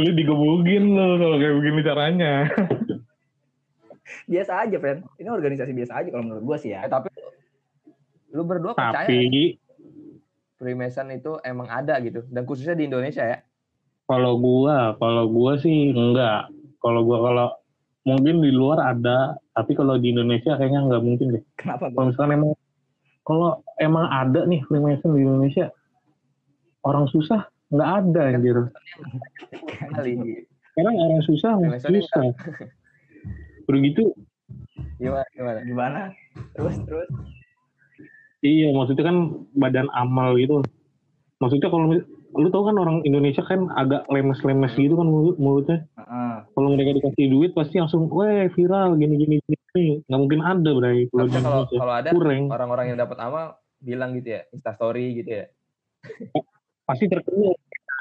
lu 0.00 0.10
digebukin 0.12 0.84
lu 0.92 1.16
kalau 1.20 1.36
kayak 1.40 1.54
begini 1.56 1.80
caranya. 1.84 2.32
Biasa 4.28 4.52
aja, 4.68 4.76
friend. 4.76 5.04
Ini 5.20 5.28
organisasi 5.28 5.72
biasa 5.72 5.92
aja 6.04 6.08
kalau 6.12 6.24
menurut 6.24 6.44
gua 6.44 6.56
sih 6.60 6.72
ya. 6.72 6.84
Eh, 6.84 6.92
tapi 6.92 7.08
lu 8.32 8.44
berdua 8.48 8.72
percaya 8.72 9.08
Tapi 9.08 9.60
Freemason 10.56 11.12
itu 11.12 11.36
emang 11.44 11.68
ada 11.68 12.00
gitu 12.00 12.24
dan 12.32 12.44
khususnya 12.48 12.76
di 12.76 12.88
Indonesia 12.88 13.24
ya. 13.24 13.40
Kalau 14.12 14.36
gua, 14.36 14.92
kalau 15.00 15.24
gua 15.32 15.56
sih 15.56 15.96
enggak. 15.96 16.52
Kalau 16.84 17.00
gua 17.08 17.18
kalau 17.24 17.48
mungkin 18.04 18.44
di 18.44 18.52
luar 18.52 18.92
ada, 18.92 19.40
tapi 19.56 19.72
kalau 19.72 19.96
di 19.96 20.12
Indonesia 20.12 20.52
kayaknya 20.60 20.84
nggak 20.84 21.02
mungkin 21.02 21.40
deh. 21.40 21.44
Kenapa? 21.56 21.88
Kalau 21.88 21.96
Bang? 21.96 22.06
misalkan 22.12 22.32
emang 22.36 22.52
kalau 23.24 23.50
emang 23.80 24.06
ada 24.12 24.44
nih 24.44 24.60
Freemason 24.68 25.16
di 25.16 25.24
Indonesia, 25.24 25.72
orang 26.84 27.08
susah 27.08 27.48
nggak 27.72 27.90
ada 28.04 28.20
anjir. 28.36 28.58
Kali. 29.96 30.12
Sekarang 30.76 30.94
orang 31.00 31.22
susah 31.24 31.52
susah. 31.80 32.24
Udah 33.70 33.80
gitu, 33.80 34.12
Gimana 35.02 35.26
gimana? 35.34 35.58
Gimana? 35.66 36.00
Terus 36.54 36.76
terus. 36.86 37.08
iya 38.42 38.74
maksudnya 38.74 39.06
kan 39.06 39.16
badan 39.54 39.88
amal 39.94 40.34
gitu. 40.38 40.62
Maksudnya 41.42 41.70
kalau 41.70 41.90
lu 42.32 42.48
tau 42.48 42.64
kan 42.64 42.76
orang 42.80 43.04
Indonesia 43.04 43.44
kan 43.44 43.68
agak 43.76 44.08
lemes-lemes 44.08 44.72
gitu 44.76 44.96
kan 44.96 45.08
mulut, 45.08 45.36
mulutnya. 45.36 45.84
Heeh. 46.00 46.34
Kalau 46.56 46.68
mereka 46.72 46.96
dikasih 46.96 47.26
duit 47.28 47.50
pasti 47.52 47.76
langsung, 47.76 48.08
weh 48.08 48.48
viral 48.56 48.96
gini 48.96 49.14
gini 49.20 49.36
gini. 49.44 50.00
Nggak 50.08 50.20
mungkin 50.20 50.40
ada 50.40 50.70
berarti 50.72 51.04
kalau 51.12 51.92
ada 51.92 52.10
Kurang. 52.12 52.48
orang-orang 52.48 52.86
yang 52.92 52.98
dapat 53.00 53.18
amal 53.20 53.60
bilang 53.82 54.16
gitu 54.16 54.40
ya, 54.40 54.40
Insta 54.54 54.72
story 54.72 55.20
gitu 55.20 55.44
ya. 55.44 55.46
Pasti 56.88 57.04
terkenal. 57.08 57.52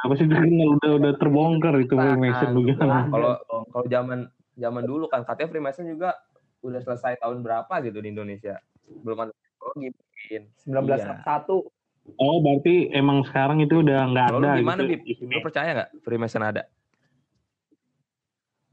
Pasti 0.08 0.26
terkenal 0.26 0.68
udah 0.80 0.92
udah 0.98 1.12
terbongkar 1.20 1.76
itu 1.84 1.94
Nah, 1.94 2.16
Freemason 2.16 2.48
nah, 2.48 2.56
juga. 2.56 2.74
Nah, 2.88 3.04
kalau 3.14 3.34
kalau 3.68 3.86
zaman 3.92 4.20
zaman 4.56 4.84
dulu 4.88 5.06
kan 5.12 5.28
katanya 5.28 5.50
Freemason 5.52 5.86
juga 5.92 6.16
udah 6.62 6.80
selesai 6.80 7.20
tahun 7.20 7.44
berapa 7.44 7.74
gitu 7.84 8.00
di 8.00 8.10
Indonesia. 8.16 8.62
Belum 9.04 9.28
ada 9.28 9.34
teknologi 9.36 9.88
mungkin. 9.92 10.42
1961 10.64 11.81
Oh 12.20 12.44
berarti 12.44 12.89
emang 12.91 13.24
sekarang 13.27 13.62
itu 13.63 13.80
udah 13.80 14.10
nggak 14.12 14.27
ada 14.34 14.50
gimana, 14.60 14.82
gitu. 14.84 15.03
Bib? 15.24 15.32
Lu 15.32 15.39
percaya 15.39 15.70
nggak 15.72 15.89
Freemason 16.03 16.44
ada? 16.44 16.63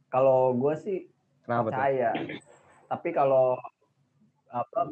kalau 0.08 0.56
gua 0.56 0.74
sih 0.76 1.04
Kenapa 1.44 1.68
tuh? 1.68 1.76
percaya. 1.76 2.10
Tapi 2.88 3.08
kalau 3.12 3.60
apa 4.48 4.88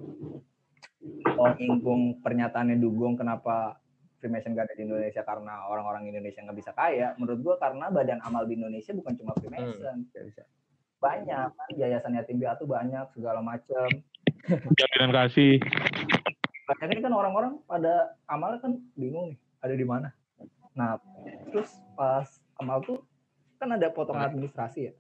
mau 1.32 1.48
nyinggung 1.56 2.20
pernyataannya 2.20 2.76
Dugong 2.76 3.16
kenapa 3.16 3.80
Freemason 4.20 4.56
gak 4.56 4.68
ada 4.68 4.76
di 4.76 4.84
Indonesia 4.88 5.24
karena 5.24 5.68
orang-orang 5.68 6.08
Indonesia 6.08 6.40
nggak 6.44 6.58
bisa 6.60 6.72
kaya. 6.76 7.16
Menurut 7.16 7.40
gua 7.40 7.54
karena 7.56 7.88
badan 7.88 8.20
amal 8.24 8.44
di 8.44 8.56
Indonesia 8.60 8.92
bukan 8.92 9.16
cuma 9.16 9.32
Freemason, 9.36 10.04
bisa. 10.12 10.44
banyak 10.96 11.52
kan 11.52 11.70
yayasan 11.76 12.16
yatim 12.16 12.40
piatu 12.40 12.64
banyak 12.64 13.04
segala 13.12 13.44
macam. 13.44 13.88
Jaminan 14.48 15.12
kasih. 15.12 15.60
Ini 16.66 16.98
kan 16.98 17.12
orang-orang 17.12 17.62
pada 17.62 17.94
amal 18.26 18.58
kan 18.58 18.74
bingung 18.92 19.30
nih 19.30 19.38
ada 19.60 19.72
di 19.72 19.86
mana. 19.86 20.08
Nah 20.72 20.98
terus 21.48 21.70
pas 21.94 22.26
amal 22.56 22.82
tuh 22.82 22.98
kan 23.56 23.70
ada 23.70 23.86
potongan 23.88 24.28
administrasi 24.28 24.90
ya. 24.90 24.92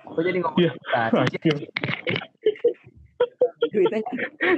Kok 0.00 0.20
jadi 0.20 0.38
ngomong 0.38 0.56
Iya. 0.56 0.70
administrasi. 1.10 1.66
Duitnya, 3.68 4.00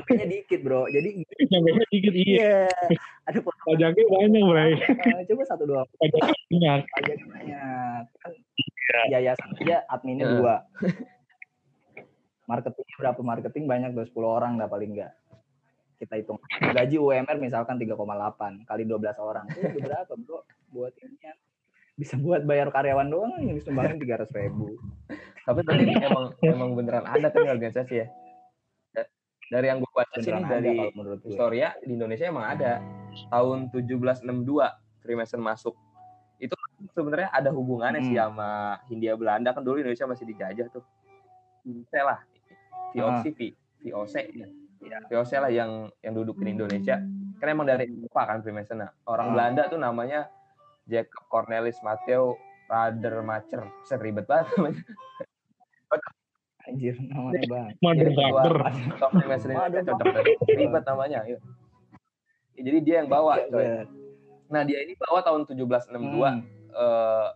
duitnya 0.07 0.27
dikit 0.29 0.61
bro. 0.62 0.87
Jadi 0.87 1.25
Nyampe 1.43 1.83
dikit 1.89 2.15
iya. 2.15 2.69
iya 2.69 2.97
ada 3.25 3.39
potongan. 3.41 3.67
Pajaknya 3.75 4.05
banyak 4.07 4.43
bray. 4.45 4.73
eh, 4.77 5.25
coba 5.27 5.43
satu 5.49 5.65
dua 5.65 5.83
Pajaknya 5.91 6.31
banyak. 6.47 6.81
pajak 6.87 7.19
banyak 7.27 8.03
kan 8.21 8.33
yayasan 9.09 9.50
aja 9.57 9.77
adminnya 9.89 10.27
Iya. 10.27 10.35
dua 10.37 10.55
marketingnya 12.50 12.97
berapa 12.99 13.21
marketing 13.23 13.65
banyak 13.65 13.91
tuh 13.95 14.05
10 14.05 14.27
orang 14.27 14.53
dah 14.59 14.67
paling 14.67 14.91
enggak 14.91 15.15
kita 16.00 16.16
hitung 16.16 16.40
gaji 16.73 16.97
UMR 16.97 17.37
misalkan 17.37 17.76
3,8 17.76 17.92
kali 18.64 18.83
12 18.83 18.97
orang 19.21 19.45
itu 19.47 19.78
berapa 19.78 20.12
bro 20.16 20.40
buat 20.71 20.97
ini 20.97 21.16
ya 21.21 21.35
bisa 21.92 22.16
buat 22.16 22.40
bayar 22.42 22.69
karyawan 22.69 23.07
doang 23.07 23.37
yang 23.38 23.52
disumbangin 23.52 24.00
300 24.00 24.33
ribu 24.35 24.80
Tapi 25.40 25.61
tadi 25.61 25.83
emang 25.90 26.25
emang 26.40 26.71
beneran 26.73 27.02
ada 27.02 27.26
kan 27.26 27.42
organisasi 27.45 27.95
ya. 27.97 28.07
Da- 28.90 29.09
Dari 29.50 29.66
yang 29.66 29.78
gue 29.78 29.90
baca 29.90 30.14
sini 30.14 30.37
ada 30.38 30.49
dari 30.52 30.76
menurut 30.90 31.19
gue 31.19 31.28
Historia 31.28 31.75
di 31.80 31.92
Indonesia 31.92 32.25
emang 32.25 32.47
ada 32.47 32.78
tahun 33.28 33.69
1762 33.69 34.23
Freemason 35.00 35.40
masuk. 35.40 35.75
Itu 36.37 36.54
sebenarnya 36.90 37.28
ada 37.30 37.50
hubungannya 37.50 38.00
sih 38.00 38.14
Hmm. 38.14 38.30
sama 38.30 38.49
Hindia 38.87 39.12
Belanda 39.12 39.50
kan 39.50 39.61
dulu 39.61 39.76
Indonesia 39.76 40.07
masih 40.07 40.25
dijajah 40.25 40.71
tuh. 40.71 40.85
VOC 41.62 41.92
lah. 41.99 42.21
VOC, 42.92 43.25
V- 43.33 43.57
VOC 43.83 44.14
ya. 44.30 44.47
Iya. 44.90 44.99
VOC 45.09 45.32
lah 45.37 45.49
yang 45.49 45.70
yang 46.00 46.12
duduk 46.12 46.37
di 46.37 46.50
Indonesia. 46.50 46.99
Kan 47.38 47.47
emang 47.49 47.64
dari 47.64 47.87
Eropa 47.87 48.26
kan 48.26 48.38
Freemason. 48.40 48.78
Nah, 48.78 48.90
orang 49.04 49.26
Ah. 49.26 49.32
Belanda 49.32 49.62
tuh 49.66 49.78
namanya 49.78 50.26
Jacob 50.85 51.23
Cornelis 51.26 51.78
Matteo 51.80 52.35
Radermacher. 52.66 53.62
Bisa 53.80 53.94
ribet 53.97 54.25
banget 54.25 54.50
namanya. 54.52 54.82
anjir 56.62 56.92
namanya 57.00 57.40
bang 57.42 57.66
Mother 57.80 57.97
Jadi 57.97 58.12
ketua 58.12 58.28
Fucker. 58.37 58.56
top 58.99 59.11
Freemason 59.12 59.49
Indonesia 59.49 59.80
cocok. 59.88 60.06
Ribet 60.50 60.85
namanya. 60.85 61.20
Yuk. 61.25 61.40
Jadi 62.54 62.78
dia 62.82 62.94
yang 63.00 63.09
bawa. 63.09 63.32
coy. 63.42 63.59
Iya, 63.59 63.88
Nah 64.47 64.62
dia 64.62 64.78
ini 64.80 64.92
bawa 64.97 65.20
tahun 65.20 65.47
1762 65.47 65.88
Hmm. 66.20 66.42
eh, 66.70 67.28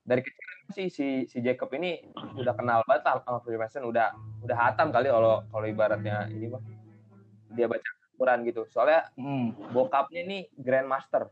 dari 0.00 0.18
kecil 0.20 0.40
sih 0.72 0.86
si 0.88 1.06
si 1.26 1.38
Jacob 1.38 1.68
ini 1.70 2.00
udah 2.32 2.54
kenal 2.54 2.80
banget 2.82 3.04
sama 3.20 3.38
Freemason 3.38 3.84
udah 3.84 4.08
udah 4.40 4.56
hatam 4.56 4.88
kali 4.88 5.06
kalau 5.06 5.44
kalau 5.44 5.66
ibaratnya 5.68 6.26
ini 6.26 6.48
mah 6.48 6.62
dia 7.52 7.66
baca 7.68 7.88
Quran 8.16 8.38
gitu. 8.46 8.62
Soalnya 8.70 9.08
Hmm. 9.16 9.56
bokapnya 9.70 10.20
ini 10.24 10.38
Grandmaster. 10.54 11.28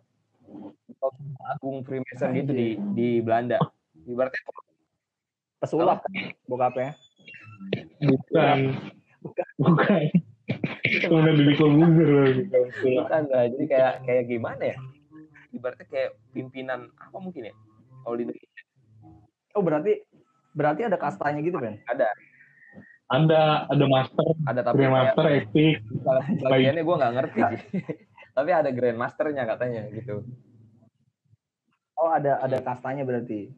Atau 0.97 1.11
agung 1.47 1.87
Freemason 1.87 2.35
gitu 2.35 2.51
di 2.51 2.69
di 2.97 3.09
Belanda. 3.23 3.61
Ibaratnya 4.05 4.41
pesulap 5.61 6.03
bokapnya. 6.49 6.97
Bukan. 8.01 8.59
Bukan. 9.61 10.03
Bukan 11.07 11.35
di 11.39 11.55
Kolbuzer 11.55 12.09
loh. 12.11 12.27
bukan 12.83 13.23
lah 13.31 13.47
jadi 13.55 13.65
kayak 13.71 13.95
kayak 14.09 14.25
gimana 14.27 14.63
ya? 14.75 14.77
Ibaratnya 15.55 15.87
kayak 15.87 16.11
pimpinan 16.35 16.91
apa 16.99 17.17
mungkin 17.23 17.53
ya? 17.53 17.55
Kalau 18.03 18.17
di 18.19 18.23
Indonesia. 18.27 18.63
Oh 19.55 19.63
berarti 19.63 19.93
berarti 20.51 20.83
ada 20.83 20.99
kastanya 20.99 21.39
gitu 21.47 21.63
kan 21.63 21.79
ada 21.87 22.11
Ada 23.11 23.67
ada 23.67 23.85
master, 23.91 24.27
ada 24.47 24.61
tapi 24.63 24.87
grandmaster, 24.87 25.25
epic. 25.35 25.83
Salah 26.07 26.23
bagiannya 26.47 26.83
gue 26.87 26.97
nggak 27.03 27.15
ngerti 27.19 27.41
sih. 27.43 27.61
Tapi 28.39 28.51
ada 28.55 28.71
grandmasternya 28.71 29.43
katanya 29.43 29.83
gitu. 29.91 30.23
Oh 31.99 32.15
ada 32.15 32.39
ada 32.39 32.63
kastanya 32.63 33.03
berarti 33.03 33.51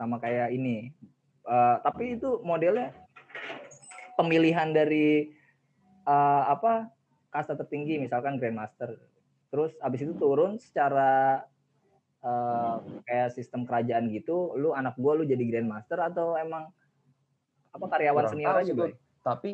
sama 0.00 0.16
kayak 0.16 0.56
ini. 0.56 0.88
Eh, 1.44 1.76
tapi 1.84 2.16
itu 2.16 2.40
modelnya 2.40 2.96
pemilihan 4.16 4.72
dari 4.72 5.28
eh, 6.08 6.42
apa 6.48 6.88
kasta 7.28 7.52
tertinggi 7.60 8.00
misalkan 8.00 8.40
grandmaster. 8.40 8.96
Terus 9.52 9.76
abis 9.84 10.08
itu 10.08 10.16
turun 10.16 10.56
secara 10.56 11.44
eh, 12.24 12.74
kayak 13.04 13.36
sistem 13.36 13.68
kerajaan 13.68 14.08
gitu. 14.08 14.56
Lu 14.56 14.72
anak 14.72 14.96
gua 14.96 15.12
lu 15.12 15.28
jadi 15.28 15.44
grandmaster 15.44 16.00
atau 16.00 16.40
emang 16.40 16.72
apa 17.74 17.84
karyawan 17.90 18.22
Kurang 18.22 18.32
senior 18.32 18.54
aja? 18.54 18.72
Bro. 18.72 18.86
Tapi 19.24 19.50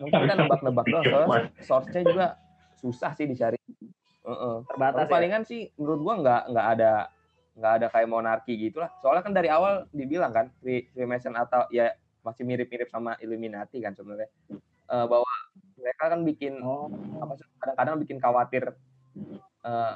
mungkin 0.00 0.20
kita 0.26 0.34
nebak-nebak 0.34 0.86
doang 0.90 1.04
soalnya 1.06 1.38
source-nya 1.62 2.02
juga 2.02 2.26
susah 2.80 3.12
sih 3.12 3.26
dicari. 3.28 3.58
Heeh. 4.24 4.56
Terbatas 4.64 5.04
ya. 5.06 5.12
Palingan 5.12 5.42
sih 5.44 5.68
menurut 5.76 6.00
gua 6.00 6.14
nggak 6.24 6.42
nggak 6.50 6.66
ada 6.78 6.92
nggak 7.54 7.72
ada 7.78 7.86
kayak 7.92 8.08
monarki 8.08 8.52
gitulah. 8.56 8.90
Soalnya 8.98 9.22
kan 9.22 9.36
dari 9.36 9.48
awal 9.52 9.86
dibilang 9.92 10.32
kan 10.32 10.46
Free- 10.58 10.88
Freemason 10.90 11.36
atau 11.36 11.68
ya 11.70 11.92
masih 12.24 12.42
mirip-mirip 12.48 12.88
sama 12.88 13.14
Illuminati 13.20 13.78
kan 13.84 13.92
sebenarnya. 13.92 14.32
Eh, 14.84 15.06
bahwa 15.06 15.28
mereka 15.76 16.04
kan 16.12 16.20
bikin 16.24 16.60
Oh, 16.64 16.88
apa 17.20 17.36
sih, 17.36 17.46
kadang-kadang 17.60 17.96
bikin 18.00 18.18
khawatir 18.18 18.72
eh, 19.64 19.94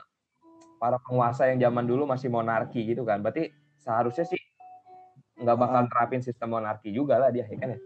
para 0.79 0.97
penguasa 1.03 1.51
yang 1.51 1.59
zaman 1.59 1.89
dulu 1.89 2.05
masih 2.07 2.29
monarki 2.31 2.85
gitu 2.85 3.03
kan. 3.03 3.25
Berarti 3.25 3.51
seharusnya 3.81 4.29
sih 4.29 4.39
nggak 5.39 5.57
bakal 5.57 5.81
Ah. 5.81 5.87
terapin 5.87 6.21
sistem 6.21 6.49
monarki 6.51 6.91
juga 6.91 7.17
lah 7.17 7.31
dia 7.31 7.43
ya 7.43 7.55
kan 7.55 7.73
ya 7.73 7.79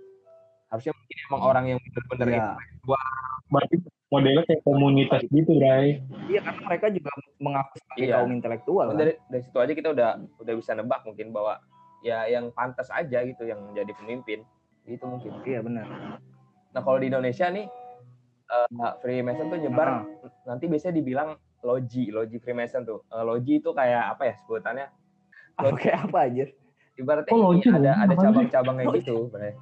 harusnya 0.69 0.93
mungkin 0.93 1.17
emang 1.23 1.43
orang 1.43 1.65
yang 1.67 1.79
bener-bener 1.81 2.27
Iya. 2.27 2.39
intelektual 2.49 3.05
Berarti 3.45 3.77
modelnya 4.09 4.43
kayak 4.43 4.63
komunitas 4.63 5.21
gitu, 5.27 5.53
Bray. 5.53 6.01
Iya 6.25 6.41
karena 6.41 6.61
mereka 6.65 6.87
juga 6.89 7.11
mengaku 7.37 7.75
sebagai 7.79 8.01
Iya. 8.03 8.15
kaum 8.15 8.33
intelektual. 8.33 8.87
kan. 8.87 8.97
dari 8.97 9.13
dari 9.27 9.43
situ 9.43 9.59
aja 9.59 9.73
kita 9.75 9.89
udah 9.91 10.11
udah 10.39 10.55
bisa 10.55 10.73
nebak 10.73 11.01
mungkin 11.03 11.29
bahwa 11.31 11.61
ya 12.01 12.25
yang 12.27 12.49
pantas 12.51 12.89
aja 12.89 13.21
gitu 13.21 13.45
yang 13.45 13.61
jadi 13.71 13.93
pemimpin 13.95 14.41
gitu 14.83 15.05
mungkin 15.05 15.37
Iya 15.43 15.61
benar. 15.61 15.85
nah 16.71 16.81
kalau 16.81 16.97
di 16.97 17.07
Indonesia 17.07 17.45
nih 17.47 17.69
eh, 18.49 18.69
Freemason 18.99 19.47
tuh 19.47 19.59
nyebar 19.59 20.09
nanti 20.43 20.65
biasanya 20.67 20.95
dibilang 20.95 21.29
logi 21.61 22.09
logi 22.09 22.37
Freemason 22.37 22.83
tuh 22.83 23.05
Eh, 23.07 23.21
logi 23.23 23.61
itu 23.61 23.71
kayak 23.71 24.17
apa 24.17 24.23
ya 24.25 24.35
sebutannya 24.39 24.87
Apa 25.55 25.69
kayak 25.75 26.09
apa 26.09 26.19
aja? 26.23 26.45
Ibaratnya 26.95 27.33
Oh, 27.33 27.53
ini 27.53 27.65
ada 27.67 27.93
ada 27.99 28.15
cabang-cabangnya 28.15 28.85
gitu 28.95 29.29
Bre. 29.29 29.57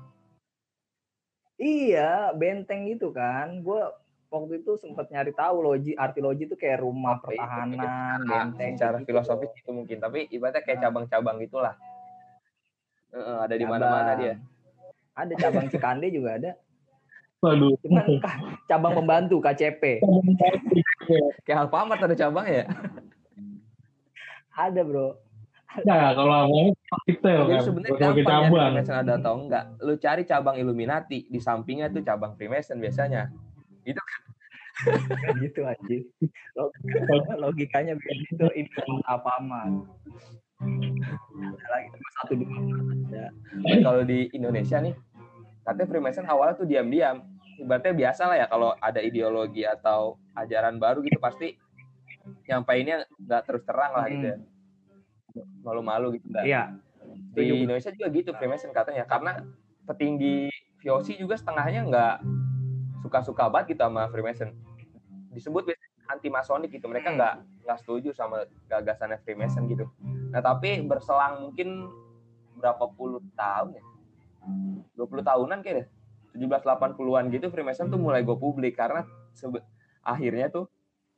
Iya, 1.56 2.32
benteng 2.32 2.88
itu 2.88 3.12
kan. 3.12 3.60
Gue 3.60 3.84
waktu 4.26 4.60
itu 4.60 4.74
sempat 4.76 5.08
nyari 5.08 5.30
tahu 5.30 5.60
logi 5.60 5.92
arti 5.92 6.18
logi 6.18 6.46
itu 6.46 6.54
kayak 6.54 6.80
rumah 6.80 7.18
Apa 7.18 7.30
itu? 7.30 7.36
pertahanan, 7.36 8.18
Nah, 8.24 8.46
benteng. 8.48 8.72
secara 8.74 8.96
gitu. 8.98 9.06
filosofis 9.06 9.52
itu 9.52 9.70
mungkin 9.70 9.98
tapi 9.98 10.24
ibaratnya 10.26 10.62
kayak 10.62 10.78
Nah. 10.78 10.84
cabang-cabang 10.86 11.36
gitulah 11.38 11.74
Heeh, 13.10 13.38
ada 13.40 13.52
di 13.52 13.60
Cabang. 13.60 13.80
mana-mana 13.82 14.12
dia 14.14 14.34
Ada 15.12 15.34
cabang 15.36 15.66
Cikande 15.66 16.08
juga 16.08 16.38
ada. 16.38 16.54
Waduh. 17.40 17.74
Cuman 17.82 18.06
cabang 18.64 18.92
pembantu 18.94 19.36
KCP. 19.40 19.98
kayak 21.42 21.58
Alfamart 21.58 21.98
ada 21.98 22.14
cabangnya 22.14 22.54
ya 22.54 22.66
Ada, 24.52 24.80
Bro. 24.80 25.16
Nah, 25.70 26.10
kalau 26.18 26.34
awalnya 26.34 26.74
detail 27.06 27.46
kan, 27.46 27.62
sebenarnya 27.62 27.94
pakai 27.94 28.24
gampang 28.26 28.42
ya 28.42 28.50
cabang. 28.50 28.50
Freemason 28.50 28.96
ada 28.98 29.12
atau 29.22 29.34
enggak. 29.38 29.64
Lu 29.86 29.94
cari 30.02 30.22
cabang 30.26 30.56
Illuminati, 30.58 31.30
di 31.30 31.38
sampingnya 31.38 31.86
tuh 31.94 32.02
cabang 32.02 32.34
Freemason 32.34 32.82
biasanya. 32.82 33.30
Itu 33.86 34.02
gitu 35.38 35.60
aja. 35.62 35.96
Logikanya, 36.58 37.34
logikanya 37.38 37.94
begitu 37.94 38.46
ini 38.58 38.70
apa 39.06 39.30
aman. 39.38 39.86
Ada 40.58 41.66
lagi 41.70 41.88
satu 42.18 42.32
dua 42.34 42.50
ada. 43.06 43.24
Tapi 43.62 43.78
kalau 43.86 44.02
di 44.02 44.26
Indonesia 44.34 44.82
nih, 44.82 44.98
katanya 45.62 45.86
Freemason 45.86 46.26
awalnya 46.26 46.58
tuh 46.58 46.66
diam-diam. 46.66 47.22
Ibaratnya 47.60 47.92
biasa 47.92 48.22
lah 48.26 48.36
ya 48.40 48.46
kalau 48.48 48.74
ada 48.80 48.98
ideologi 49.04 49.68
atau 49.68 50.16
ajaran 50.34 50.80
baru 50.80 51.04
gitu 51.04 51.20
pasti 51.20 51.54
nyampainnya 52.48 53.04
nggak 53.20 53.42
terus 53.46 53.62
terang 53.68 53.92
lah 53.94 54.08
gitu 54.10 54.26
ya. 54.34 54.38
Malu-malu 55.62 56.18
gitu. 56.18 56.26
Nah, 56.30 56.42
Iya. 56.44 56.74
di 57.34 57.64
Indonesia 57.64 57.90
juga 57.90 58.08
gitu 58.12 58.30
Freemason 58.36 58.70
katanya. 58.70 59.04
Karena 59.06 59.40
petinggi 59.86 60.50
VOC 60.82 61.18
juga 61.18 61.34
setengahnya 61.38 61.86
nggak 61.86 62.14
suka-suka 63.02 63.48
banget 63.48 63.74
gitu 63.76 63.82
sama 63.86 64.06
Freemason 64.12 64.52
disebut 65.32 65.70
anti 66.10 66.28
masonik 66.28 66.70
gitu. 66.74 66.90
Mereka 66.90 67.14
nggak 67.14 67.34
nggak 67.66 67.78
setuju 67.80 68.10
sama 68.12 68.44
gagasannya 68.66 69.18
Freemason 69.22 69.66
gitu. 69.70 69.86
Nah 70.34 70.42
tapi 70.42 70.82
berselang 70.82 71.48
mungkin 71.50 71.86
berapa 72.58 72.90
puluh 72.92 73.22
tahun 73.38 73.78
ya? 73.78 73.84
20 74.96 75.20
tahunan 75.24 75.60
kayaknya. 75.60 75.86
17 76.30 76.62
80-an 76.62 77.24
gitu 77.34 77.50
Freemason 77.50 77.90
tuh 77.90 77.98
mulai 77.98 78.22
go 78.22 78.36
publik. 78.38 78.76
Karena 78.78 79.02
akhirnya 80.00 80.48
tuh 80.48 80.70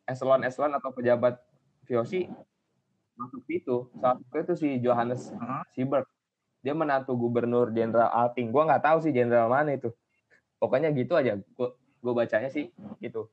eselon-eselon 0.09 0.73
atau 0.75 0.91
pejabat 0.91 1.39
VOC 1.87 2.27
masuk 3.15 3.45
itu 3.49 3.77
salah 3.97 4.19
satu 4.19 4.37
itu 4.39 4.55
si 4.57 4.69
Johannes? 4.79 5.31
Siebert 5.71 6.09
dia 6.63 6.73
menantu 6.73 7.15
gubernur 7.15 7.71
jenderal 7.71 8.09
Alting 8.09 8.49
gua 8.49 8.67
nggak 8.67 8.83
tahu 8.83 8.99
sih 9.01 9.11
jenderal 9.11 9.47
mana 9.47 9.75
itu 9.75 9.91
pokoknya 10.57 10.95
gitu 10.95 11.15
aja 11.15 11.35
gua 11.99 12.13
bacanya 12.15 12.49
sih 12.49 12.71
gitu 12.99 13.27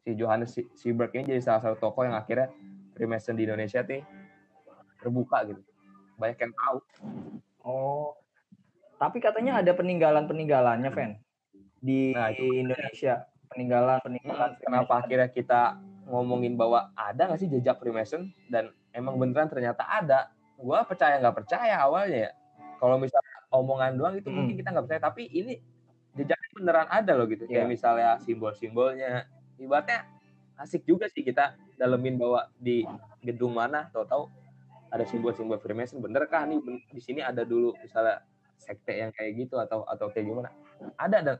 si 0.00 0.14
Johannes 0.14 0.54
Si- 0.54 0.70
Siebert 0.74 1.10
ini 1.12 1.26
jadi 1.26 1.42
salah 1.42 1.60
satu 1.60 1.76
tokoh 1.76 2.06
yang 2.06 2.14
akhirnya 2.14 2.48
Freemason 2.94 3.34
di 3.34 3.44
Indonesia 3.44 3.82
tuh 3.82 4.02
terbuka 4.98 5.42
gitu 5.44 5.62
banyak 6.16 6.38
yang 6.38 6.54
tahu 6.54 6.78
Oh. 7.60 8.16
Tapi 8.96 9.20
katanya 9.20 9.60
ada 9.60 9.76
peninggalan-peninggalannya, 9.76 10.88
Fen. 10.88 11.20
Di 11.78 12.16
Nah. 12.16 12.32
Indonesia. 12.32 13.28
Peninggalan-peninggalan. 13.52 14.56
kenapa 14.58 15.04
akhirnya 15.04 15.28
kita 15.28 15.76
ngomongin 16.08 16.56
bahwa 16.56 16.88
ada 16.96 17.28
nggak 17.28 17.40
sih 17.40 17.48
jejak 17.52 17.76
Freemason? 17.78 18.32
Dan 18.48 18.72
emang 18.96 19.20
beneran 19.20 19.46
ternyata 19.46 19.84
ada. 19.84 20.32
Gua 20.56 20.82
percaya 20.82 21.20
nggak 21.20 21.36
percaya 21.44 21.76
awalnya 21.78 22.18
ya. 22.28 22.32
Kalau 22.80 22.96
misalnya 22.96 23.36
omongan 23.52 23.94
doang 24.00 24.14
itu 24.16 24.32
Hmm. 24.32 24.42
mungkin 24.42 24.56
kita 24.56 24.72
nggak 24.72 24.84
percaya. 24.88 25.02
Tapi 25.04 25.22
ini 25.28 25.54
jejaknya 26.16 26.50
beneran 26.56 26.88
ada 26.88 27.12
loh 27.14 27.28
gitu. 27.28 27.44
Kayak 27.46 27.68
Iya. 27.68 27.70
misalnya 27.70 28.10
simbol-simbolnya. 28.24 29.28
Ibaratnya 29.60 30.08
asik 30.58 30.82
juga 30.88 31.06
sih 31.06 31.22
kita 31.22 31.54
dalemin 31.78 32.18
bahwa 32.18 32.50
di 32.58 32.82
gedung 33.22 33.54
mana 33.54 33.86
tahu-tahu 33.92 34.26
ada 34.88 35.04
simbol-simbol 35.06 35.60
Freemason. 35.60 36.00
Bener 36.02 36.26
kah 36.26 36.42
nih? 36.48 36.58
Di 36.90 36.98
sini 37.04 37.20
ada 37.22 37.44
dulu 37.46 37.76
misalnya 37.78 38.24
sekte 38.58 38.90
yang 38.96 39.14
kayak 39.14 39.46
gitu 39.46 39.54
atau 39.60 39.86
atau 39.86 40.10
kayak 40.10 40.26
gimana? 40.26 40.50
Ada 40.98 41.18
dan 41.22 41.36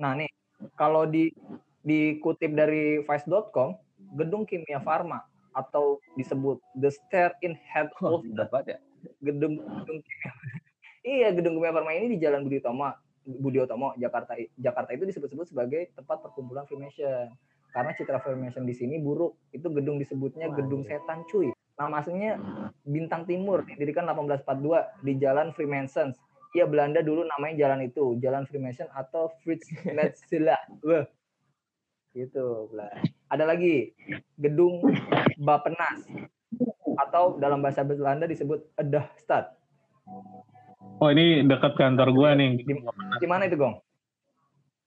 Nah, 0.00 0.16
nih 0.16 0.30
kalau 0.80 1.04
di 1.04 1.28
dikutip 1.86 2.52
dari 2.52 3.00
vice.com, 3.04 3.76
gedung 4.16 4.44
kimia 4.44 4.80
farma 4.80 5.24
atau 5.56 5.98
disebut 6.14 6.62
the 6.78 6.90
stair 6.92 7.34
in 7.42 7.58
head 7.58 7.90
oh, 8.00 8.20
of 8.20 8.22
the 8.22 8.46
banget 8.48 8.78
ya 8.78 8.80
gedung 9.20 9.60
gedung 9.60 9.98
kimia. 10.04 10.30
iya, 11.04 11.28
gedung 11.32 11.56
kimia 11.56 11.72
farma 11.72 11.92
ini 11.96 12.16
di 12.16 12.18
Jalan 12.20 12.44
Budi 12.44 12.60
Utomo, 12.60 12.92
Budi 13.24 13.58
Utomo, 13.60 13.96
Jakarta. 13.96 14.36
Jakarta 14.56 14.90
itu 14.92 15.04
disebut-sebut 15.08 15.46
sebagai 15.48 15.92
tempat 15.96 16.20
perkumpulan 16.24 16.68
Freemason. 16.68 17.32
Karena 17.70 17.94
citra 17.94 18.18
Freemason 18.18 18.66
di 18.66 18.74
sini 18.74 18.98
buruk. 18.98 19.38
Itu 19.54 19.70
gedung 19.70 20.02
disebutnya 20.02 20.50
Wah, 20.50 20.56
gedung 20.58 20.82
iya. 20.84 20.98
setan, 20.98 21.22
cuy. 21.30 21.54
Nama 21.78 21.96
aslinya 22.02 22.32
Bintang 22.84 23.24
Timur, 23.24 23.64
didirikan 23.64 24.04
1842 24.04 25.06
di 25.06 25.12
Jalan 25.16 25.54
Freemasons. 25.56 26.18
Iya 26.50 26.66
Belanda 26.66 26.98
dulu 26.98 27.22
namanya 27.22 27.62
jalan 27.62 27.86
itu, 27.86 28.18
Jalan 28.18 28.42
Freemason 28.42 28.90
atau 28.90 29.30
Fritz 29.40 29.70
Metzela. 29.86 30.58
Wah. 30.82 31.06
Gitu, 32.10 32.66
Bla. 32.74 32.90
Ada 33.30 33.46
lagi 33.46 33.94
gedung 34.34 34.82
Bapenas 35.38 36.02
atau 36.98 37.38
dalam 37.38 37.62
bahasa 37.62 37.86
Belanda 37.86 38.26
disebut 38.26 38.66
Edahstad. 38.74 39.54
Oh 41.00 41.08
ini 41.08 41.46
dekat 41.46 41.78
kantor 41.78 42.12
gua 42.12 42.34
nih 42.34 42.60
Di, 42.60 42.74
di 43.22 43.26
mana 43.30 43.46
itu, 43.46 43.56
Gong? 43.56 43.78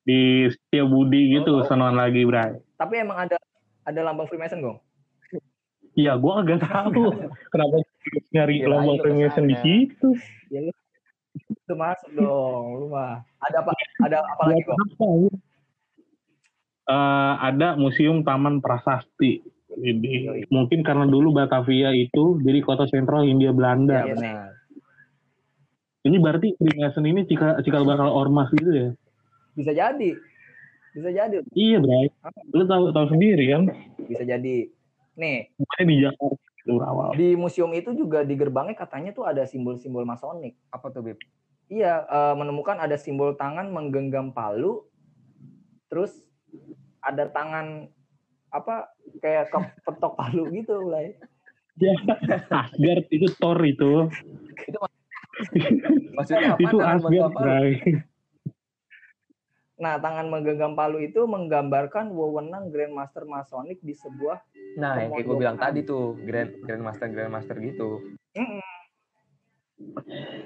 di 0.04 0.52
Setiabudi 0.52 1.40
gitu, 1.40 1.64
Oh, 1.64 1.64
oh. 1.64 1.92
lagi, 1.96 2.28
Bray. 2.28 2.60
Tapi 2.76 2.94
emang 3.00 3.24
ada 3.24 3.40
ada 3.88 4.00
lambang 4.04 4.28
Freemason, 4.28 4.60
Gong? 4.60 4.80
Iya, 5.96 6.20
gua 6.20 6.44
agak 6.44 6.60
tahu 6.60 7.08
kenapa 7.56 7.80
nyari 8.36 8.60
Kirain 8.60 8.68
lambang 8.68 9.00
lu 9.00 9.02
Freemason 9.02 9.48
di 9.48 9.56
situ. 9.64 10.12
Itu 11.32 11.74
masuk 11.80 12.12
dong, 12.20 12.84
lu 12.84 12.92
mah. 12.92 13.24
Ada 13.48 13.64
apa? 13.64 13.72
Ada 14.04 14.18
apa 14.28 14.44
lagi, 14.52 14.62
Gong? 14.68 15.32
Ya? 16.84 16.92
Eh, 16.92 17.34
ada 17.40 17.80
Museum 17.80 18.24
Taman 18.24 18.60
Prasasti. 18.60 19.44
Jadi, 19.74 20.46
mungkin 20.54 20.86
karena 20.86 21.10
dulu 21.10 21.34
Batavia 21.34 21.90
itu 21.98 22.38
jadi 22.46 22.62
kota 22.62 22.86
sentral 22.86 23.26
Hindia 23.26 23.50
Belanda. 23.50 24.06
Iya, 24.06 24.14
benar 24.14 24.50
Ini 26.04 26.18
berarti 26.20 26.54
Freemason 26.60 27.08
ini 27.08 27.24
cikal, 27.24 27.58
cikal 27.64 27.88
bakal 27.88 28.12
ormas 28.12 28.52
gitu 28.52 28.70
ya? 28.70 28.90
Bisa 29.56 29.72
jadi. 29.72 30.12
Bisa 30.94 31.10
jadi. 31.10 31.42
Iya, 31.56 31.80
Bray. 31.80 32.12
Lu 32.54 32.68
tahu 32.68 32.92
tahu 32.92 33.08
sendiri 33.16 33.50
kan? 33.50 33.72
Bisa 34.04 34.28
jadi. 34.28 34.68
Nih, 35.16 35.50
Makanya 35.58 35.86
di 35.88 35.96
Jakarta 36.04 36.46
itu 36.64 36.74
awal. 36.80 37.10
di 37.14 37.30
museum 37.38 37.70
itu 37.76 37.94
juga 37.94 38.26
di 38.26 38.34
gerbangnya 38.34 38.74
katanya 38.74 39.14
tuh 39.14 39.30
ada 39.30 39.46
simbol-simbol 39.46 40.04
masonik. 40.04 40.58
apa 40.74 40.90
tuh 40.90 41.06
Bib 41.06 41.18
Iya, 41.70 42.04
eh, 42.04 42.34
menemukan 42.36 42.78
ada 42.78 43.00
simbol 43.00 43.34
tangan 43.40 43.72
menggenggam 43.72 44.36
palu, 44.36 44.84
terus 45.88 46.33
ada 47.04 47.28
tangan 47.32 47.88
apa 48.54 48.92
kayak 49.20 49.52
kepetok 49.52 50.14
palu 50.20 50.50
gitu, 50.54 50.84
Blay. 50.86 51.18
Ya, 51.82 51.98
Asgard 52.54 53.10
itu 53.10 53.28
Thor 53.42 53.58
itu. 53.66 54.08
maksudnya 56.16 56.54
apa 56.54 56.62
itu 56.62 56.78
tangan 56.78 57.00
Asgard. 57.02 57.78
Nah, 59.74 59.98
tangan 60.00 60.30
menggenggam 60.30 60.78
palu 60.78 61.02
itu 61.02 61.26
menggambarkan 61.26 62.14
wewenang 62.14 62.70
Grandmaster 62.70 63.26
Masonic 63.26 63.82
di 63.82 63.98
sebuah 63.98 64.40
Nah, 64.74 64.98
yang 64.98 65.12
kayak 65.14 65.26
gue 65.30 65.38
bilang 65.38 65.58
tadi 65.62 65.80
tuh, 65.86 66.18
Grand 66.26 66.50
Grandmaster 66.66 67.08
Grandmaster 67.10 67.58
gitu. 67.62 68.02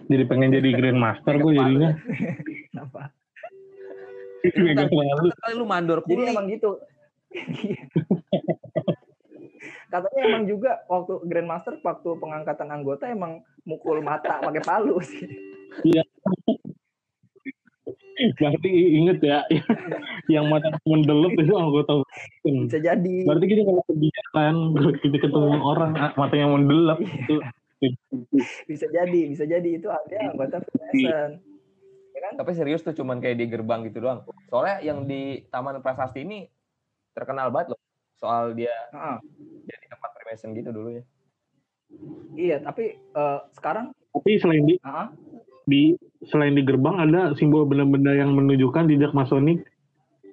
Jadi 0.08 0.24
pengen 0.28 0.52
jadi 0.52 0.70
Grandmaster 0.76 1.40
gue 1.40 1.52
jadinya. 1.56 1.92
kenapa? 2.72 3.12
Megang 4.56 4.92
palu. 4.92 5.28
Kali 5.36 5.54
lu 5.58 5.66
mandor 5.68 6.00
Jadi 6.08 6.24
kuli. 6.24 6.32
emang 6.32 6.46
gitu. 6.48 6.80
Katanya 9.92 10.22
emang 10.28 10.44
juga 10.48 10.84
waktu 10.92 11.24
Grandmaster 11.24 11.80
waktu 11.80 12.10
pengangkatan 12.20 12.68
anggota 12.68 13.08
emang 13.08 13.40
mukul 13.64 14.04
mata 14.04 14.44
pakai 14.44 14.64
palu 14.64 15.00
sih. 15.00 15.28
Berarti 18.18 18.70
inget 18.98 19.20
ya, 19.22 19.46
yang 20.34 20.50
mata 20.50 20.74
mendelep 20.84 21.38
itu 21.38 21.54
anggota. 21.54 22.02
Bisa 22.44 22.82
jadi. 22.82 23.16
Berarti 23.24 23.46
kita 23.46 23.62
kalau 23.64 23.84
kebijakan, 23.86 24.54
kita 25.06 25.18
ketemu 25.22 25.54
orang 25.62 25.92
ah, 25.96 26.12
matanya 26.18 26.48
mendelep 26.58 27.00
itu 27.06 27.38
Bisa 28.66 28.90
jadi, 28.90 29.22
bisa 29.30 29.46
jadi 29.46 29.70
itu 29.70 29.86
ada 29.86 30.34
anggota 30.34 30.66
Freemason. 30.66 31.38
Ya 32.18 32.34
kan? 32.34 32.34
Tapi 32.34 32.52
serius 32.58 32.82
tuh 32.82 32.98
cuman 32.98 33.22
kayak 33.22 33.38
di 33.38 33.46
gerbang 33.46 33.86
gitu 33.86 34.02
doang. 34.02 34.26
Soalnya 34.50 34.82
yang 34.82 35.06
di 35.06 35.46
Taman 35.54 35.86
Prasasti 35.86 36.26
ini 36.26 36.50
terkenal 37.14 37.54
banget 37.54 37.78
loh. 37.78 37.82
Soal 38.18 38.58
dia 38.58 38.74
Heeh. 38.90 39.18
jadi 39.70 39.86
tempat 39.94 40.10
Freemason 40.18 40.58
gitu 40.58 40.74
dulu 40.74 40.98
ya. 40.98 41.04
Iya, 42.34 42.58
tapi 42.66 42.98
eh, 42.98 43.40
sekarang 43.54 43.94
tapi 44.18 44.42
selain 44.42 44.66
di, 44.66 44.82
heeh, 44.82 45.08
di 45.70 45.82
selain 46.26 46.58
di 46.58 46.66
gerbang 46.66 46.98
ada 46.98 47.38
simbol 47.38 47.70
benda-benda 47.70 48.18
yang 48.18 48.34
menunjukkan 48.34 48.90
jejak 48.90 49.14
masonik 49.14 49.62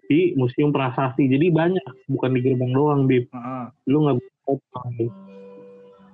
di 0.09 0.33
Museum 0.40 0.73
Prasasti. 0.73 1.29
Jadi 1.29 1.53
banyak, 1.53 2.09
bukan 2.09 2.33
di 2.33 2.40
gerbang 2.40 2.73
doang, 2.73 3.05
Bib. 3.05 3.29
heeh. 3.29 3.64
Lu 3.92 4.09
nggak. 4.09 4.25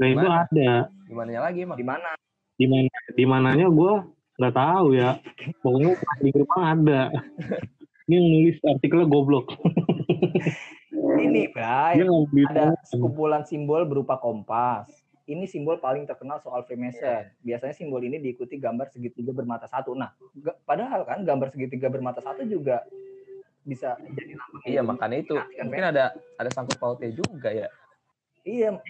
Nah 0.03 0.07
itu 0.11 0.19
Gimana? 0.19 0.43
ada. 0.51 0.71
Gimana 1.07 1.31
lagi 1.39 1.59
emang? 1.63 1.79
di 1.79 1.87
mana? 1.87 2.11
Di 2.59 2.67
mana 2.67 2.99
di 3.15 3.25
mananya 3.25 3.67
gue 3.71 3.95
nggak 4.41 4.57
tahu 4.57 4.97
ya. 4.97 5.21
Pokoknya 5.61 6.01
di 6.25 6.31
gerbang 6.33 6.63
ada. 6.65 7.03
Ini 8.09 8.15
yang 8.17 8.27
nulis 8.27 8.57
artikelnya 8.65 9.07
goblok. 9.07 9.55
Ini, 10.91 11.47
Bray. 11.55 12.01
Ada 12.49 12.75
sekumpulan 12.89 13.45
simbol 13.45 13.85
berupa 13.85 14.17
kompas. 14.17 14.89
Ini 15.31 15.47
simbol 15.47 15.79
paling 15.79 16.11
terkenal 16.11 16.43
soal 16.43 16.67
Freemason. 16.67 17.29
Biasanya 17.45 17.71
simbol 17.77 18.03
ini 18.03 18.19
diikuti 18.19 18.59
gambar 18.59 18.91
segitiga 18.91 19.31
bermata 19.31 19.71
satu. 19.71 19.95
Nah, 19.95 20.11
padahal 20.67 21.07
kan 21.07 21.23
gambar 21.23 21.55
segitiga 21.55 21.87
bermata 21.87 22.19
satu 22.19 22.43
juga 22.49 22.83
bisa 23.63 23.95
jadi 24.17 24.35
lambang. 24.35 24.63
Iya 24.67 24.81
makanya 24.83 25.17
itu 25.21 25.37
Illuminati 25.37 25.55
kan, 25.55 25.65
mungkin 25.69 25.87
ada 25.87 26.05
ada 26.41 26.51
sangkut 26.51 26.77
pautnya 26.81 27.13
juga 27.15 27.53
ya. 27.53 27.69
Iya, 28.41 28.81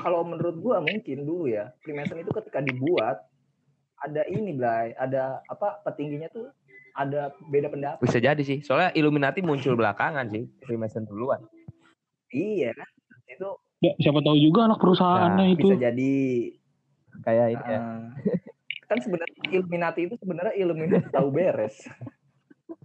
kalau 0.00 0.22
menurut 0.22 0.56
gua 0.62 0.78
mungkin 0.78 1.26
dulu 1.26 1.50
ya, 1.50 1.74
Freemason 1.82 2.22
itu 2.22 2.30
ketika 2.30 2.62
dibuat 2.62 3.26
ada 4.00 4.22
ini, 4.26 4.52
Blay, 4.52 4.92
ada 4.94 5.44
apa 5.46 5.80
petingginya 5.82 6.28
tuh 6.28 6.48
ada 6.92 7.30
beda 7.46 7.68
pendapat. 7.68 8.00
Bisa 8.00 8.18
jadi 8.18 8.40
sih. 8.40 8.60
Soalnya 8.60 8.90
Illuminati 8.92 9.40
muncul 9.40 9.76
belakangan 9.76 10.26
sih. 10.28 10.48
Freemason 10.64 11.04
duluan. 11.04 11.40
Iya 12.28 12.72
kan? 12.72 12.88
Itu 13.26 13.50
Ya, 13.80 13.96
siapa 13.96 14.20
tahu 14.20 14.36
juga 14.36 14.68
anak 14.68 14.76
perusahaannya 14.76 15.40
Nah, 15.40 15.54
itu. 15.56 15.64
bisa 15.66 15.80
jadi 15.80 16.12
Kayak 17.20 17.46
ini 17.50 17.64
ya. 17.64 17.80
eh, 17.80 18.00
kan 18.84 18.98
sebenarnya 19.00 19.36
Illuminati 19.50 20.00
itu 20.04 20.14
sebenarnya 20.16 20.54
Illuminati 20.54 21.08
tahu 21.08 21.28
beres. 21.32 21.76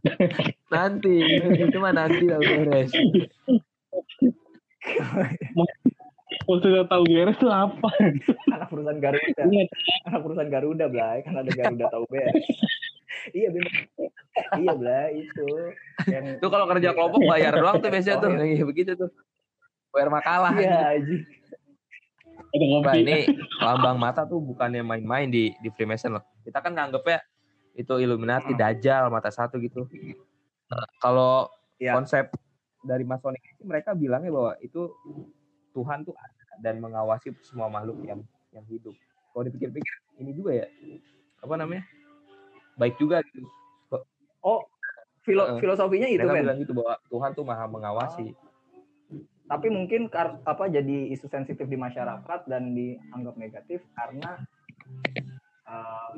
Nanti 0.73 1.15
itu 1.51 1.77
mah 1.77 1.91
nanti 1.91 2.25
lah 2.27 2.39
beres. 2.39 2.91
Maksudnya 6.43 6.83
tahu 6.85 7.03
beres 7.07 7.37
itu 7.39 7.47
apa? 7.47 7.89
anak 8.51 8.67
perusahaan 8.67 8.99
Garuda 8.99 9.41
Ingat, 9.47 9.69
anak 10.05 10.21
perusahaan 10.21 10.51
Garuda 10.51 10.85
Blay 10.87 11.17
kan 11.23 11.33
ada 11.39 11.51
Garuda 11.51 11.85
tahu 11.87 12.03
beres 12.11 12.43
iya 13.31 13.47
benar 13.49 13.71
iya 14.59 14.73
Blay 14.75 15.09
itu 15.23 15.47
yang 16.11 16.25
Itu 16.37 16.47
kalau 16.51 16.65
kerja 16.67 16.91
kelompok 16.91 17.21
bayar 17.23 17.55
doang 17.55 17.79
tuh 17.79 17.89
biasanya 17.89 18.17
tuh. 18.19 18.29
Yang 18.35 18.59
kayak 18.59 18.67
begitu 18.67 18.91
tuh. 18.93 19.09
Bayar 19.89 20.09
makalah. 20.11 20.53
iya 20.59 20.99
aja 20.99 21.15
Nah, 22.55 22.95
ini 22.95 23.27
lambang 23.59 23.99
mata 23.99 24.23
tuh 24.23 24.39
bukannya 24.39 24.79
main-main 24.79 25.27
di 25.27 25.51
di 25.59 25.69
Freemason 25.75 26.15
loh. 26.15 26.23
Kita 26.39 26.63
kan 26.63 26.71
nganggepnya 26.71 27.19
itu 27.75 27.93
Illuminati, 27.99 28.55
Hmm. 28.55 28.59
Dajjal, 28.59 29.11
mata 29.11 29.27
satu 29.27 29.59
gitu. 29.59 29.87
Nah, 30.71 30.87
kalau 31.03 31.51
Iya. 31.75 31.99
konsep 31.99 32.31
dari 32.79 33.03
Masonik 33.03 33.43
mereka 33.59 33.91
bilangnya 33.91 34.31
bahwa 34.31 34.55
itu 34.63 34.87
Tuhan 35.75 36.07
tuh 36.07 36.15
ada 36.15 36.55
dan 36.63 36.79
mengawasi 36.79 37.35
semua 37.43 37.67
makhluk 37.67 37.99
yang 38.07 38.23
yang 38.55 38.63
hidup. 38.71 38.95
Kalau 39.35 39.43
dipikir-pikir 39.43 39.95
ini 40.23 40.31
juga 40.31 40.63
ya 40.63 40.67
apa 41.43 41.55
namanya? 41.59 41.83
Baik 42.79 42.95
juga 42.95 43.19
gitu. 43.27 43.43
oh 44.45 44.63
filo 45.25 45.43
Heeh. 45.43 45.59
filosofinya 45.59 46.07
itu 46.07 46.21
kan 46.23 46.37
bilang 46.37 46.59
gitu 46.61 46.71
bahwa 46.77 46.95
Tuhan 47.11 47.31
tuh 47.35 47.43
maha 47.43 47.65
mengawasi. 47.67 48.31
tapi 49.45 49.69
mungkin 49.69 50.09
kar- 50.09 50.41
apa 50.41 50.65
jadi 50.73 51.13
isu 51.13 51.29
sensitif 51.29 51.69
di 51.69 51.77
masyarakat 51.77 52.49
dan 52.49 52.73
dianggap 52.73 53.37
negatif 53.37 53.85
karena 53.93 54.41
uh, 55.65 56.09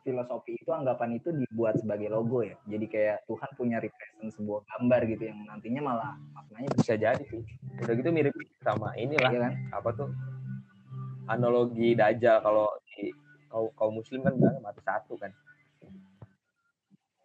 filosofi 0.00 0.56
itu 0.56 0.68
anggapan 0.68 1.16
itu 1.16 1.28
dibuat 1.30 1.76
sebagai 1.76 2.08
logo 2.08 2.40
ya 2.40 2.56
jadi 2.66 2.86
kayak 2.86 3.16
Tuhan 3.24 3.50
punya 3.54 3.78
represent 3.78 4.32
sebuah 4.32 4.64
gambar 4.66 5.00
gitu 5.08 5.22
yang 5.28 5.38
nantinya 5.46 5.80
malah 5.80 6.10
maknanya 6.32 6.68
Bisa 6.74 6.94
jadi 6.94 7.24
sih. 7.24 7.40
Udah 7.80 7.94
gitu 7.94 8.08
mirip 8.10 8.32
sama 8.60 8.92
inilah 8.96 9.30
ya 9.30 9.40
kan 9.44 9.54
apa 9.72 9.88
tuh 9.94 10.08
analogi 11.24 11.92
dajjal 11.94 12.40
kalau 12.40 12.68
di 12.84 13.08
kaum 13.48 13.72
kaum 13.74 13.92
muslim 13.96 14.20
kan 14.20 14.36
bilang 14.36 14.60
mati 14.60 14.80
satu 14.80 15.16
kan 15.16 15.32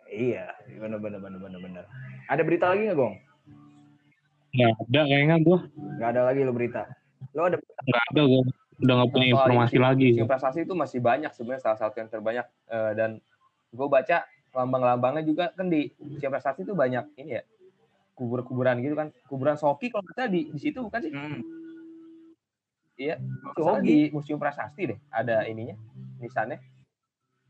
iya 0.07 0.49
benar 0.79 0.97
benar 0.97 1.19
benar 1.19 1.37
benar 1.37 1.59
benar 1.59 1.83
ada 2.25 2.41
berita 2.41 2.71
lagi 2.71 2.87
nggak 2.87 2.97
gong 2.97 3.15
Nggak 4.49 4.73
ada 4.81 5.01
kayaknya 5.05 5.35
gue. 5.45 5.59
nggak 6.01 6.09
ada 6.09 6.21
lagi 6.25 6.41
lo 6.41 6.53
berita 6.55 6.81
lo 7.37 7.41
ada 7.45 7.57
Nggak 7.59 8.03
ada 8.09 8.21
gue. 8.25 8.41
Udah 8.79 8.93
nggak 8.99 9.09
punya 9.11 9.27
informasi 9.35 9.77
lagi. 9.77 10.07
museum 10.15 10.29
prestasi 10.29 10.59
itu 10.63 10.73
masih 10.75 10.99
banyak 11.03 11.31
sebenarnya 11.35 11.63
salah 11.63 11.79
satu 11.79 11.95
yang 11.99 12.09
terbanyak. 12.09 12.45
Eh, 12.71 12.91
dan 12.95 13.19
gue 13.69 13.87
baca 13.87 14.25
lambang-lambangnya 14.55 15.23
juga 15.27 15.51
kan 15.53 15.69
di 15.69 15.91
museum 16.01 16.31
prestasi 16.31 16.65
itu 16.65 16.73
banyak 16.73 17.05
ini 17.19 17.39
ya 17.39 17.43
kubur-kuburan 18.15 18.79
gitu 18.79 18.95
kan. 18.95 19.11
Kuburan 19.27 19.55
Soki 19.59 19.91
kalau 19.91 20.03
kita 20.07 20.27
di 20.31 20.51
di 20.51 20.59
situ 20.59 20.79
bukan 20.83 20.99
sih? 21.03 21.11
Hmm. 21.11 21.41
iya. 22.99 23.15
Hoki. 23.55 23.83
di 23.83 23.97
museum 24.11 24.39
prasasti 24.39 24.95
deh 24.95 24.99
ada 25.11 25.43
ininya 25.47 25.75
nisannya. 26.19 26.59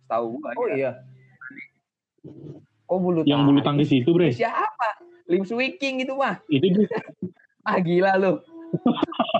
Tahu 0.09 0.25
gue 0.41 0.49
oh 0.57 0.67
iya. 0.73 0.91
Oh 2.89 2.97
bulu 2.97 3.21
Yang 3.21 3.41
bulu 3.45 3.59
tangkis 3.61 3.93
itu, 3.93 4.09
Bre. 4.09 4.33
siapa? 4.33 4.97
Lim 5.29 5.45
Swee 5.45 5.77
King 5.77 6.01
itu 6.01 6.13
mah. 6.17 6.41
Itu 6.49 6.89
ah 7.69 7.77
gila 7.77 8.17
lu 8.17 8.33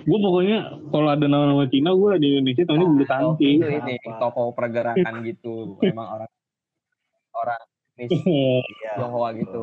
gue 0.00 0.18
pokoknya 0.18 0.58
kalau 0.88 1.08
ada 1.08 1.22
nama-nama 1.22 1.68
Cina 1.68 1.92
gue 1.92 2.12
di 2.16 2.28
Indonesia 2.34 2.64
tahunya 2.64 2.86
bulu 2.86 2.98
Oh, 2.98 3.06
tangkis. 3.06 3.60
itu 3.60 3.68
ini 3.68 3.94
Apa? 4.00 4.16
toko 4.18 4.42
pergerakan 4.52 5.14
gitu. 5.22 5.76
Emang 5.82 6.08
orang 6.14 6.30
orang 7.34 7.60
iya 7.98 8.64
Tionghoa 8.96 9.28
gitu. 9.36 9.60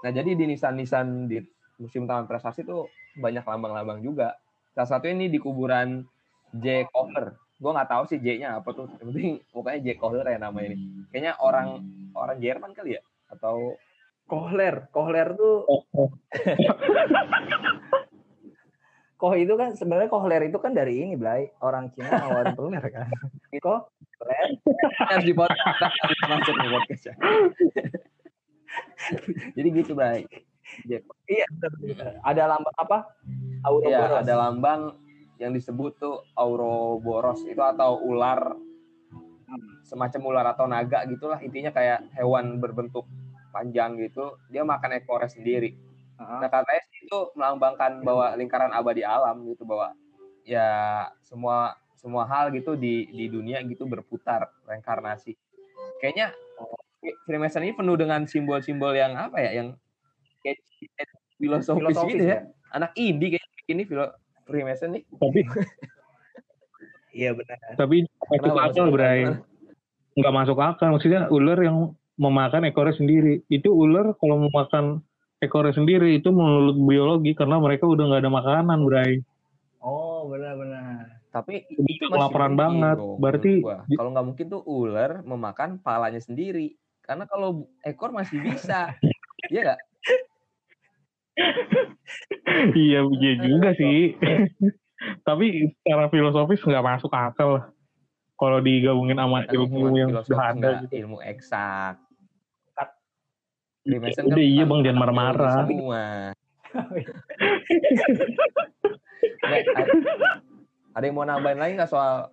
Nah 0.00 0.10
jadi 0.10 0.30
di 0.32 0.44
nisan-nisan 0.46 1.28
di 1.28 1.38
museum 1.76 2.06
taman 2.06 2.24
prestasi 2.24 2.62
tuh 2.62 2.88
banyak 3.14 3.44
lambang-lambang 3.44 4.00
juga. 4.00 4.40
Salah 4.72 4.88
satu 4.90 5.04
ini 5.06 5.28
di 5.28 5.36
kuburan 5.36 6.00
J 6.54 6.88
Kohler. 6.88 7.36
Gue 7.60 7.70
nggak 7.70 7.90
tahu 7.90 8.02
sih 8.08 8.18
J-nya 8.18 8.56
apa 8.56 8.72
tuh. 8.72 8.88
Yang 8.98 9.06
penting 9.06 9.30
pokoknya 9.52 9.78
J 9.78 9.88
Kohler 9.94 10.26
ya 10.26 10.38
nama 10.38 10.58
ini. 10.58 10.76
Kayaknya 11.12 11.32
orang 11.38 11.68
orang 12.12 12.40
Jerman 12.40 12.72
kali 12.72 12.96
ya? 12.96 13.02
Atau 13.28 13.76
Kohler? 14.24 14.88
Kohler 14.88 15.36
tuh 15.36 15.68
Koh 19.22 19.38
itu 19.38 19.54
kan 19.54 19.78
sebenarnya 19.78 20.10
Kohler 20.10 20.42
itu 20.50 20.58
kan 20.58 20.74
dari 20.74 20.98
ini 20.98 21.14
Blay. 21.14 21.54
Orang 21.62 21.94
Cina 21.94 22.10
awal 22.26 22.50
peler 22.58 22.82
kan. 22.90 23.06
Harus 25.06 25.24
di 25.26 25.34
podcast 25.34 25.94
harus 26.02 26.18
masuk 26.30 26.54
di 26.54 26.68
podcast 26.70 27.04
jadi 29.58 29.68
gitu 29.82 29.92
baik 29.98 30.30
iya 31.28 31.44
ada 32.24 32.42
lambang 32.48 32.76
apa? 32.80 32.98
Iya, 33.20 33.68
Ouroboros 33.68 34.20
ada 34.24 34.34
lambang 34.40 34.80
yang 35.36 35.52
disebut 35.52 36.00
tuh 36.00 36.16
Ouroboros 36.38 37.44
itu 37.44 37.60
atau 37.60 38.00
ular. 38.00 38.56
Semacam 39.84 40.20
ular 40.24 40.46
atau 40.56 40.64
naga 40.64 41.04
gitulah. 41.04 41.36
Intinya 41.44 41.68
kayak 41.74 42.08
hewan 42.16 42.56
berbentuk 42.56 43.04
panjang 43.52 44.00
gitu. 44.00 44.40
Dia 44.48 44.64
makan 44.64 44.96
ekornya 44.96 45.28
sendiri. 45.28 45.76
Heeh. 46.16 46.38
nah 46.40 46.48
katanya 46.48 46.84
itu 47.12 47.28
melambangkan 47.36 48.00
bahwa 48.00 48.32
lingkaran 48.40 48.72
abadi 48.72 49.04
alam 49.04 49.44
gitu 49.44 49.68
bahwa 49.68 49.92
ya 50.48 51.04
semua 51.20 51.76
semua 52.00 52.24
hal 52.24 52.48
gitu 52.56 52.72
di 52.72 53.04
di 53.12 53.28
dunia 53.28 53.60
gitu 53.68 53.84
berputar 53.84 54.48
reinkarnasi 54.64 55.36
kayaknya 56.00 56.32
Freemason 57.28 57.68
ini 57.68 57.76
penuh 57.76 58.00
dengan 58.00 58.24
simbol-simbol 58.24 58.96
yang 58.96 59.12
apa 59.20 59.44
ya 59.44 59.60
yang 59.60 59.68
kayak 60.40 60.56
filosofis, 61.36 61.84
filosofis 61.84 62.16
gitu 62.16 62.24
ya 62.24 62.32
ya 62.32 62.38
anak 62.72 62.96
indie 62.96 63.36
kayak 63.36 63.44
ini 63.68 63.84
filo 63.84 64.08
Freemason 64.48 64.96
nih 64.96 65.04
Tapi 65.12 65.40
iya 67.20 67.36
benar 67.36 67.76
tapi 67.76 68.08
masuk 68.32 68.56
akal, 68.56 68.88
Bray. 68.88 69.28
akal? 69.28 69.34
Nggak 70.16 70.32
masuk 70.32 70.58
akal. 70.64 70.88
Maksudnya 70.96 71.28
ular 71.28 71.60
yang 71.60 71.92
memakan 72.16 72.68
ekornya 72.68 72.96
sendiri. 72.96 73.44
Itu 73.52 73.72
ular 73.72 74.16
kalau 74.16 74.48
memakan 74.48 75.04
ekornya 75.42 75.74
sendiri 75.74 76.14
itu 76.14 76.30
menurut 76.30 76.78
biologi 76.78 77.34
karena 77.34 77.58
mereka 77.58 77.90
udah 77.90 78.04
nggak 78.06 78.22
ada 78.22 78.30
makanan, 78.30 78.78
Bray. 78.86 79.18
Oh, 79.82 80.30
benar-benar. 80.30 81.18
Tapi 81.34 81.66
itu 81.66 82.04
kelaparan 82.06 82.54
banget. 82.54 83.02
dong, 83.02 83.18
Berarti 83.18 83.66
kalau 83.98 84.10
nggak 84.14 84.26
mungkin 84.30 84.46
tuh 84.46 84.62
ular 84.62 85.26
memakan 85.26 85.82
palanya 85.82 86.22
sendiri. 86.22 86.78
Karena 87.02 87.26
kalau 87.26 87.66
ekor 87.82 88.14
masih 88.14 88.38
bisa. 88.38 88.94
Iya 89.50 89.60
nggak? 89.66 89.80
iya 92.78 93.00
iya 93.02 93.32
juga 93.42 93.74
sih. 93.74 94.14
Tapi 95.26 95.74
secara 95.82 96.06
filosofis 96.12 96.62
nggak 96.62 96.86
masuk 96.86 97.10
akal 97.10 97.58
lah. 97.58 97.64
Kalau 98.38 98.62
digabungin 98.62 99.18
sama 99.18 99.42
ilmu 99.50 99.98
yang 99.98 100.14
sudah 100.22 100.54
ada 100.54 100.54
nggak 100.54 100.74
gitu. 100.86 100.94
ilmu 101.02 101.18
eksak. 101.26 101.98
Kat- 103.82 103.90
Freemason 103.90 104.30
Udah 104.30 104.38
iya 104.38 104.62
bang 104.62 104.80
jangan 104.86 104.98
marah-marah. 105.02 105.66
Semua. 105.66 106.30
Ada, 110.92 111.04
yang 111.08 111.16
mau 111.16 111.26
nambahin 111.26 111.58
lagi 111.58 111.72
nggak 111.74 111.90
soal 111.90 112.30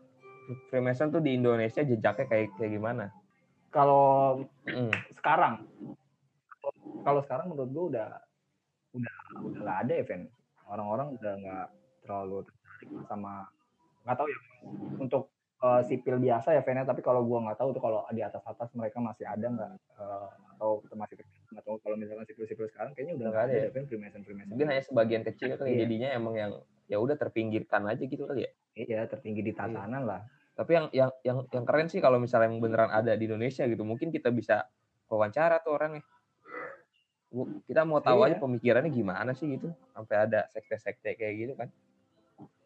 Freemason 0.69 1.09
tuh 1.09 1.21
di 1.21 1.37
Indonesia 1.37 1.81
jejaknya 1.81 2.25
kayak 2.27 2.53
kayak 2.53 2.71
gimana? 2.71 3.09
Kalau 3.69 4.37
Mm. 4.65 4.93
sekarang, 5.13 5.65
kalau 7.01 7.21
sekarang 7.21 7.49
menurut 7.49 7.69
gue 7.69 7.85
udah 7.97 8.09
udah 8.93 9.15
udah 9.45 9.59
nggak 9.61 9.79
ada 9.85 9.93
event. 9.97 10.23
Orang-orang 10.69 11.17
udah 11.17 11.33
nggak 11.37 11.67
terlalu 12.05 12.37
tertarik 12.45 12.89
sama 13.05 13.45
nggak 14.05 14.17
tahu 14.17 14.27
ya 14.29 14.39
untuk 14.97 15.23
eh, 15.59 15.81
sipil 15.85 16.17
biasa 16.17 16.53
ya 16.53 16.61
eventnya. 16.61 16.85
Tapi 16.85 17.01
kalau 17.01 17.25
gua 17.25 17.41
nggak 17.45 17.57
tahu 17.57 17.73
tuh 17.73 17.81
kalau 17.81 18.05
di 18.09 18.21
atas 18.21 18.41
atas 18.45 18.69
mereka 18.73 19.01
masih 19.01 19.25
ada 19.29 19.47
nggak 19.49 19.71
eh, 19.97 20.29
atau 20.57 20.81
masih 20.93 21.17
kecil 21.21 21.38
nggak 21.49 21.63
tahu 21.63 21.77
kalau 21.81 21.95
misalkan 21.95 22.25
sipil-sipil 22.25 22.69
sekarang 22.69 22.93
kayaknya 22.93 23.13
udah 23.17 23.27
Nggak 23.27 23.43
ada 23.43 23.53
ya? 23.53 23.63
event 23.67 23.85
Freemason 23.87 24.21
Freemason. 24.21 24.49
Mungkin 24.53 24.67
hanya 24.69 24.83
sebagian 24.83 25.23
kecil 25.23 25.49
kali 25.55 25.69
Iya. 25.71 25.79
jadinya 25.83 26.09
emang 26.13 26.35
yang 26.35 26.51
ya 26.85 26.97
udah 26.97 27.15
terpinggirkan 27.15 27.81
aja 27.85 28.03
gitu 28.03 28.23
kali 28.23 28.45
ya. 28.45 28.51
Iya 28.75 28.99
tertinggi 29.05 29.41
di 29.41 29.51
tatanan 29.51 30.05
lah. 30.05 30.21
Tapi 30.53 30.71
yang 30.71 30.85
yang 30.91 31.09
yang 31.23 31.37
yang 31.47 31.65
keren 31.65 31.87
sih 31.87 31.97
kalau 31.97 32.17
misalnya 32.17 32.47
yang 32.47 32.59
beneran 32.59 32.89
ada 32.89 33.13
di 33.13 33.25
Indonesia 33.25 33.63
gitu, 33.63 33.81
mungkin 33.81 34.09
kita 34.09 34.29
bisa 34.29 34.67
wawancara 35.07 35.57
tuh 35.59 35.73
orangnya. 35.73 36.03
Kita 37.63 37.85
mau 37.85 37.97
tahu 37.99 38.19
Iya. 38.19 38.27
aja 38.27 38.35
pemikirannya 38.39 38.89
gimana 38.89 39.31
sih 39.31 39.45
gitu, 39.47 39.69
sampai 39.91 40.15
ada 40.19 40.49
sekte-sekte 40.49 41.13
kayak 41.13 41.33
gitu 41.35 41.53
kan. 41.55 41.69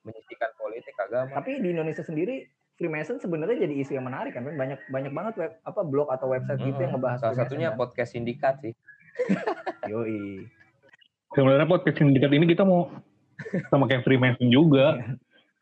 Menyisikan 0.01 0.51
politik 0.55 0.95
agama. 0.97 1.31
Tapi 1.33 1.59
di 1.59 1.69
Indonesia 1.69 1.99
sendiri 1.99 2.47
Freemason 2.83 3.15
sebenarnya 3.15 3.63
jadi 3.63 3.79
isu 3.79 3.95
yang 3.95 4.03
menarik 4.03 4.35
kan, 4.35 4.43
banyak 4.43 4.75
banyak 4.91 5.07
banget 5.09 5.33
web 5.39 5.51
apa 5.63 5.81
blog 5.81 6.11
atau 6.11 6.27
website 6.27 6.59
gitu 6.59 6.75
yang 6.77 6.91
ngebahas 6.91 7.23
Salah 7.23 7.31
Freemason, 7.31 7.47
satunya 7.47 7.69
kan? 7.71 7.79
podcast 7.79 8.09
sindikat 8.11 8.55
sih. 8.59 8.73
Yoi. 9.91 10.43
Sebenarnya 11.31 11.63
podcast 11.63 11.95
sindikat 11.95 12.27
ini 12.29 12.43
kita 12.43 12.67
mau 12.67 12.91
sama 13.71 13.87
kayak 13.87 14.03
Freemason 14.03 14.51
juga. 14.51 14.99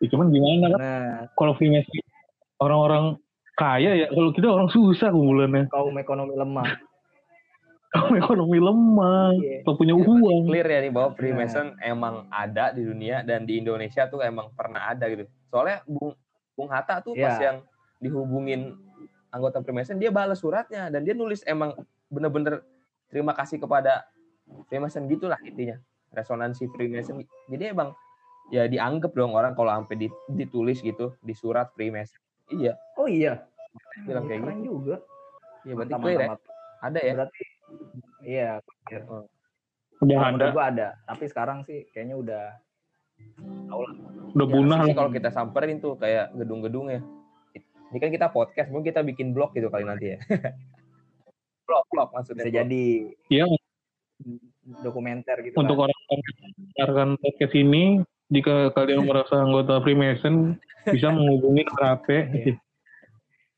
Ya, 0.02 0.10
cuman 0.10 0.34
gimana 0.34 0.66
kan 0.68 0.80
Nah, 0.82 1.14
kalau 1.38 1.54
Freemason 1.54 1.94
orang-orang 2.58 3.22
kaya 3.54 3.94
ya, 3.96 4.08
kalau 4.10 4.34
kita 4.34 4.48
orang 4.50 4.70
susah 4.74 5.14
kumpulannya. 5.14 5.70
kaum 5.70 5.94
ekonomi 5.94 6.34
lemah. 6.34 6.66
Kalau 7.92 8.16
ekonomi 8.16 8.56
lemah, 8.58 9.36
Iya. 9.36 9.62
atau 9.62 9.76
punya 9.76 9.92
uang. 9.94 10.48
Clear 10.48 10.64
ya 10.66 10.80
nih 10.80 10.90
bahwa 10.90 11.12
Freemason 11.14 11.76
emang 11.78 12.26
ada 12.32 12.72
di 12.72 12.82
dunia 12.82 13.20
dan 13.22 13.44
di 13.44 13.60
Indonesia 13.60 14.08
tuh 14.08 14.24
emang 14.24 14.50
pernah 14.56 14.90
ada 14.90 15.06
gitu. 15.06 15.28
Soalnya 15.52 15.84
Bung 15.84 16.16
Bung 16.62 16.70
Hatta 16.70 17.02
tuh 17.02 17.18
pas 17.18 17.34
Iya. 17.34 17.42
yang 17.42 17.58
dihubungin 17.98 18.78
anggota 19.30 19.66
Freemason 19.66 19.98
dia 19.98 20.14
balas 20.14 20.38
suratnya 20.38 20.94
dan 20.94 21.02
dia 21.02 21.18
nulis 21.18 21.42
emang 21.44 21.74
bener-bener 22.06 22.62
terima 23.10 23.34
kasih 23.34 23.58
kepada 23.58 24.06
Freemason 24.70 25.10
gitulah 25.10 25.42
intinya. 25.42 25.82
Resonansi 26.12 26.70
Freemason. 26.70 27.24
Jadi 27.50 27.72
emang 27.72 27.96
ya 28.52 28.68
dianggap 28.68 29.16
dong 29.16 29.32
orang 29.32 29.56
kalau 29.56 29.72
sampai 29.72 29.96
di- 29.98 30.18
ditulis 30.30 30.84
gitu 30.84 31.16
di 31.18 31.34
surat 31.34 31.74
Freemason. 31.74 32.22
Iya. 32.52 32.78
Oh 32.94 33.10
iya. 33.10 33.42
bilang 34.04 34.28
kayak 34.28 34.44
Keren 34.44 34.60
gitu. 34.62 34.70
juga. 34.78 34.96
ya 35.62 35.74
berarti 35.78 35.94
Mantap, 35.94 36.04
clear 36.04 36.20
ya? 36.20 36.30
ada 36.82 37.00
ya? 37.00 37.14
Berarti 37.16 37.42
iya. 38.22 38.50
Udah 40.02 40.18
Kalau 40.18 40.36
ada, 40.36 40.46
gua 40.50 40.66
ada, 40.68 40.88
tapi 41.06 41.24
sekarang 41.30 41.62
sih 41.64 41.86
kayaknya 41.94 42.16
udah 42.18 42.44
udah 44.32 44.48
Ya, 44.48 44.54
punah 44.54 44.80
kalau 44.96 45.12
kita 45.12 45.30
samperin 45.30 45.78
tuh 45.78 46.00
kayak 46.00 46.32
gedung-gedung 46.34 46.88
ya 46.88 47.02
ini 47.92 47.98
kan 48.00 48.08
kita 48.08 48.32
podcast 48.32 48.72
mungkin 48.72 48.88
kita 48.90 49.04
bikin 49.04 49.36
blog 49.36 49.52
gitu 49.52 49.68
kali 49.68 49.84
nanti 49.84 50.16
ya 50.16 50.18
blog 51.68 51.84
blog 51.92 52.10
maksudnya 52.12 52.44
bisa 52.44 52.52
blog. 52.52 52.60
jadi 52.64 52.86
Iya, 53.28 53.46
dokumenter 54.80 55.36
gitu 55.44 55.56
untuk 55.56 55.76
kan. 55.76 55.84
orang 55.88 56.00
yang 56.00 56.20
mendengarkan 56.56 57.10
podcast 57.20 57.56
ini, 57.56 57.84
jika 58.30 58.56
kalian 58.72 59.04
merasa 59.10 59.36
anggota 59.40 59.82
Freemason, 59.82 60.56
bisa 60.86 61.10
menghubungi 61.10 61.64
KP. 61.68 62.08
Iya. 62.32 62.56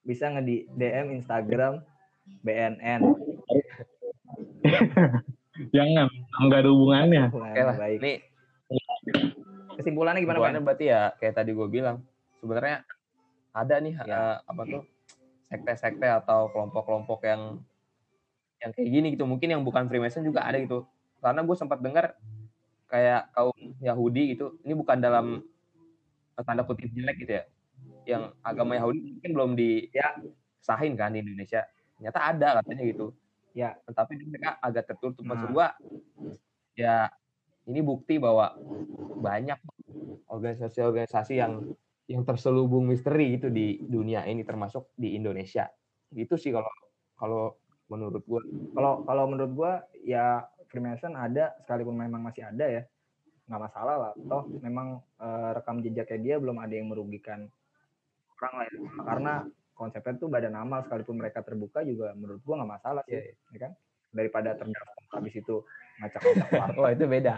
Bisa 0.01 0.31
nge 0.31 0.41
di 0.41 0.55
DM 0.73 1.19
Instagram 1.19 1.83
BNN. 2.41 3.01
Jangan, 5.75 6.07
nggak 6.41 6.59
ada 6.63 6.69
hubungannya. 6.71 7.23
Oke 7.29 7.61
lah 7.61 7.75
baik. 7.77 7.99
nih 8.01 8.17
Kesimpulannya 9.75 10.21
gimana, 10.21 10.37
Kesimpulannya 10.37 10.61
Ben? 10.61 10.67
berarti 10.67 10.85
ya 10.87 11.01
kayak 11.17 11.33
tadi 11.35 11.51
gue 11.51 11.67
bilang 11.67 11.97
sebenarnya 12.37 12.77
ada 13.51 13.75
nih 13.77 13.93
Ya. 13.95 14.05
eh, 14.05 14.37
apa 14.43 14.61
tuh 14.63 14.81
sekte-sekte 15.43 16.07
atau 16.09 16.49
kelompok-kelompok 16.49 17.19
yang 17.23 17.41
yang 18.57 18.71
kayak 18.71 18.89
gini 18.89 19.07
gitu 19.13 19.25
mungkin 19.25 19.49
yang 19.49 19.61
bukan 19.61 19.85
Freemason 19.85 20.23
juga 20.23 20.41
ada 20.41 20.55
gitu 20.55 20.87
karena 21.19 21.43
gue 21.43 21.55
sempat 21.55 21.79
dengar 21.79 22.15
kayak 22.87 23.29
kaum 23.31 23.53
Yahudi 23.79 24.33
gitu 24.33 24.57
ini 24.61 24.73
bukan 24.73 24.97
dalam 24.97 25.43
tanda 26.39 26.63
kutip 26.63 26.89
jelek 26.89 27.21
gitu 27.21 27.31
ya 27.37 27.43
yang 28.03 28.23
agama 28.41 28.75
Yahudi 28.75 28.99
mungkin 29.13 29.31
belum 29.31 29.51
Ya. 29.91 30.15
disahin 30.17 30.95
kan 30.95 31.11
di 31.11 31.21
Indonesia 31.21 31.67
ternyata 31.95 32.19
ada 32.23 32.47
katanya 32.59 32.83
gitu 32.85 33.05
Ya. 33.53 33.77
tapi 33.85 34.17
mereka 34.17 34.57
agak 34.57 34.89
tertutup 34.89 35.21
maksud 35.23 35.47
Nah. 35.47 35.53
gua 35.53 35.67
ya 36.73 37.11
ini 37.67 37.79
bukti 37.79 38.19
bahwa 38.19 38.55
banyak 39.19 39.59
organisasi-organisasi 40.27 41.33
yang 41.39 41.73
yang 42.11 42.27
terselubung 42.27 42.83
misteri 42.83 43.39
gitu 43.39 43.47
di 43.47 43.79
dunia 43.79 44.27
ini 44.27 44.43
termasuk 44.43 44.91
di 44.99 45.15
Indonesia 45.15 45.71
gitu 46.11 46.35
sih 46.35 46.51
kalau 46.51 46.71
kalau 47.15 47.43
menurut 47.87 48.23
gua 48.27 48.41
Kalau 48.75 48.93
kalau 49.07 49.23
menurut 49.31 49.51
gua 49.55 49.71
ya 50.03 50.43
Freemason 50.67 51.13
ada 51.13 51.53
sekalipun 51.63 51.93
memang 51.93 52.25
masih 52.25 52.43
ada 52.43 52.65
ya 52.65 52.83
nggak 53.47 53.61
masalah 53.69 53.95
lah. 53.99 54.13
Toh 54.17 54.43
memang 54.59 54.99
eh, 55.21 55.49
rekam 55.55 55.79
jejaknya 55.83 56.19
dia 56.19 56.35
belum 56.41 56.57
ada 56.59 56.73
yang 56.73 56.89
merugikan 56.89 57.47
orang 58.39 58.53
lah 58.57 58.65
ya. 58.67 58.79
Karena 59.03 59.33
konsepnya 59.73 60.13
tuh 60.19 60.29
badan 60.29 60.55
amal 60.57 60.83
sekalipun 60.83 61.17
mereka 61.21 61.45
terbuka 61.45 61.85
juga 61.85 62.11
menurut 62.17 62.41
gua 62.43 62.63
nggak 62.63 62.71
masalah 62.81 63.01
sih, 63.07 63.15
Iya, 63.15 63.21
ya 63.55 63.59
kan? 63.69 63.71
Daripada 64.13 64.49
terdaftar 64.57 65.03
habis 65.13 65.33
itu 65.33 65.55
ngacak-ngacak 66.01 66.91
itu 66.97 67.05
beda 67.05 67.35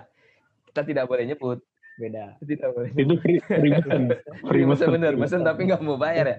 kita 0.75 0.83
tidak 0.83 1.05
boleh 1.07 1.23
nyebut 1.23 1.63
beda. 1.95 2.35
tidak 2.43 2.75
boleh 2.75 2.91
Itu 2.93 3.15
free, 3.17 3.39
Freemason. 3.39 4.11
Freemason 4.43 4.43
Freemason. 4.43 4.89
bener 4.91 5.13
mesen 5.15 5.39
tapi 5.41 5.63
nggak 5.63 5.79
mau 5.79 5.95
bayar 5.95 6.27
ya 6.27 6.37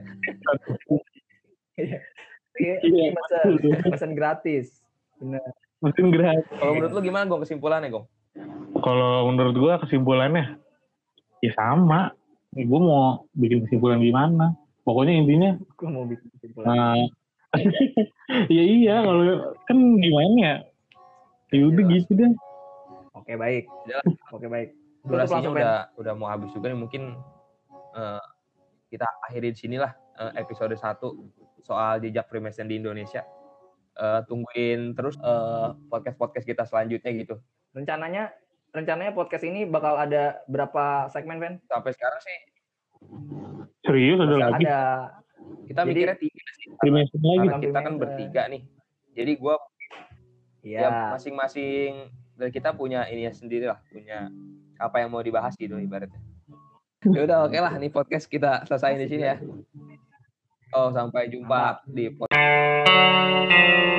Iya, 2.55 2.77
Iya. 2.83 3.13
pesan, 3.13 3.49
pesan 3.87 4.13
gratis. 4.13 4.81
Bener. 5.17 5.41
Mesin 5.81 6.09
gratis. 6.09 6.45
kalau 6.53 6.73
menurut 6.73 6.93
lu 6.93 7.01
gimana 7.03 7.25
gong 7.25 7.41
kesimpulannya 7.41 7.89
gong 7.91 8.05
Kalau 8.77 9.25
menurut 9.27 9.57
gua 9.57 9.75
kesimpulannya, 9.79 10.61
ya 11.41 11.53
sama. 11.53 12.13
Gue 12.53 12.77
mau 12.77 13.25
bikin 13.33 13.65
kesimpulan 13.65 13.97
gimana. 13.99 14.53
Pokoknya 14.83 15.17
intinya, 15.17 15.57
Gua 15.75 15.89
mau 15.91 16.05
bikin 16.05 16.29
kesimpulan. 16.31 16.69
nah, 16.69 16.97
ya 18.53 18.63
iya 18.63 19.01
kalau 19.01 19.25
kan 19.65 19.77
gimana 19.97 20.37
ya? 20.37 20.55
Ya 21.51 21.63
udah 21.67 21.85
gitu 21.87 22.13
deh. 22.13 22.33
Oke 23.27 23.35
baik. 23.35 23.65
Udah 23.67 24.01
Oke 24.31 24.47
baik. 24.47 24.71
Durasinya 25.03 25.51
langsung, 25.51 25.55
Ben. 25.59 25.63
udah 25.67 25.79
udah 25.99 26.13
mau 26.15 26.31
habis 26.31 26.51
juga 26.55 26.71
nih 26.71 26.79
mungkin 26.79 27.03
eh, 27.99 28.23
kita 28.87 29.07
akhiri 29.27 29.51
di 29.51 29.59
sinilah 29.59 29.91
eh, 30.15 30.33
episode 30.39 30.79
1 30.79 31.03
soal 31.67 31.99
jejak 31.99 32.31
Freemason 32.31 32.71
di 32.71 32.79
Indonesia. 32.79 33.27
Eh, 33.99 34.21
tungguin 34.31 34.95
terus 34.95 35.19
eh, 35.19 35.69
podcast-podcast 35.91 36.47
kita 36.47 36.63
selanjutnya 36.71 37.11
gitu. 37.19 37.43
rencananya 37.75 38.31
rencananya 38.73 39.11
podcast 39.13 39.43
ini 39.45 39.67
bakal 39.67 39.99
ada 39.99 40.41
berapa 40.47 41.11
segmen 41.11 41.43
Ven? 41.43 41.55
Sampai 41.67 41.93
sekarang 41.93 42.21
sih 42.23 42.39
Serius 43.83 44.23
ada 44.23 44.37
lagi? 44.39 44.65
ada 44.65 44.79
kita 45.67 45.83
Jadi- 45.83 45.91
mikirnya 45.93 46.17
tiga 46.17 46.45
sih. 46.63 46.67
Freemason 46.79 47.19
lagi. 47.21 47.39
Karena 47.51 47.59
kita 47.59 47.79
kan 47.83 47.95
bertiga 47.99 48.43
nih. 48.47 48.63
Jadi 49.19 49.33
gua 49.35 49.59
ya 50.63 50.79
ya 50.83 50.91
masing-masing 51.15 52.11
kita 52.53 52.77
punya 52.77 53.09
ini 53.09 53.29
sendiri 53.33 53.67
lah, 53.69 53.81
punya 53.89 54.29
apa 54.77 55.01
yang 55.01 55.11
mau 55.13 55.25
dibahas 55.25 55.57
gitu 55.57 55.77
ibaratnya. 55.81 56.21
Ya 57.07 57.23
udah 57.23 57.47
oke 57.47 57.55
lah 57.55 57.71
nih 57.79 57.93
podcast 57.93 58.27
kita 58.27 58.67
selesai 58.67 58.99
di 58.99 59.07
sini 59.07 59.25
ya. 59.31 59.39
Oh 60.75 60.91
sampai 60.91 61.31
jumpa 61.31 61.87
di 61.87 62.11
podcast. 62.11 63.96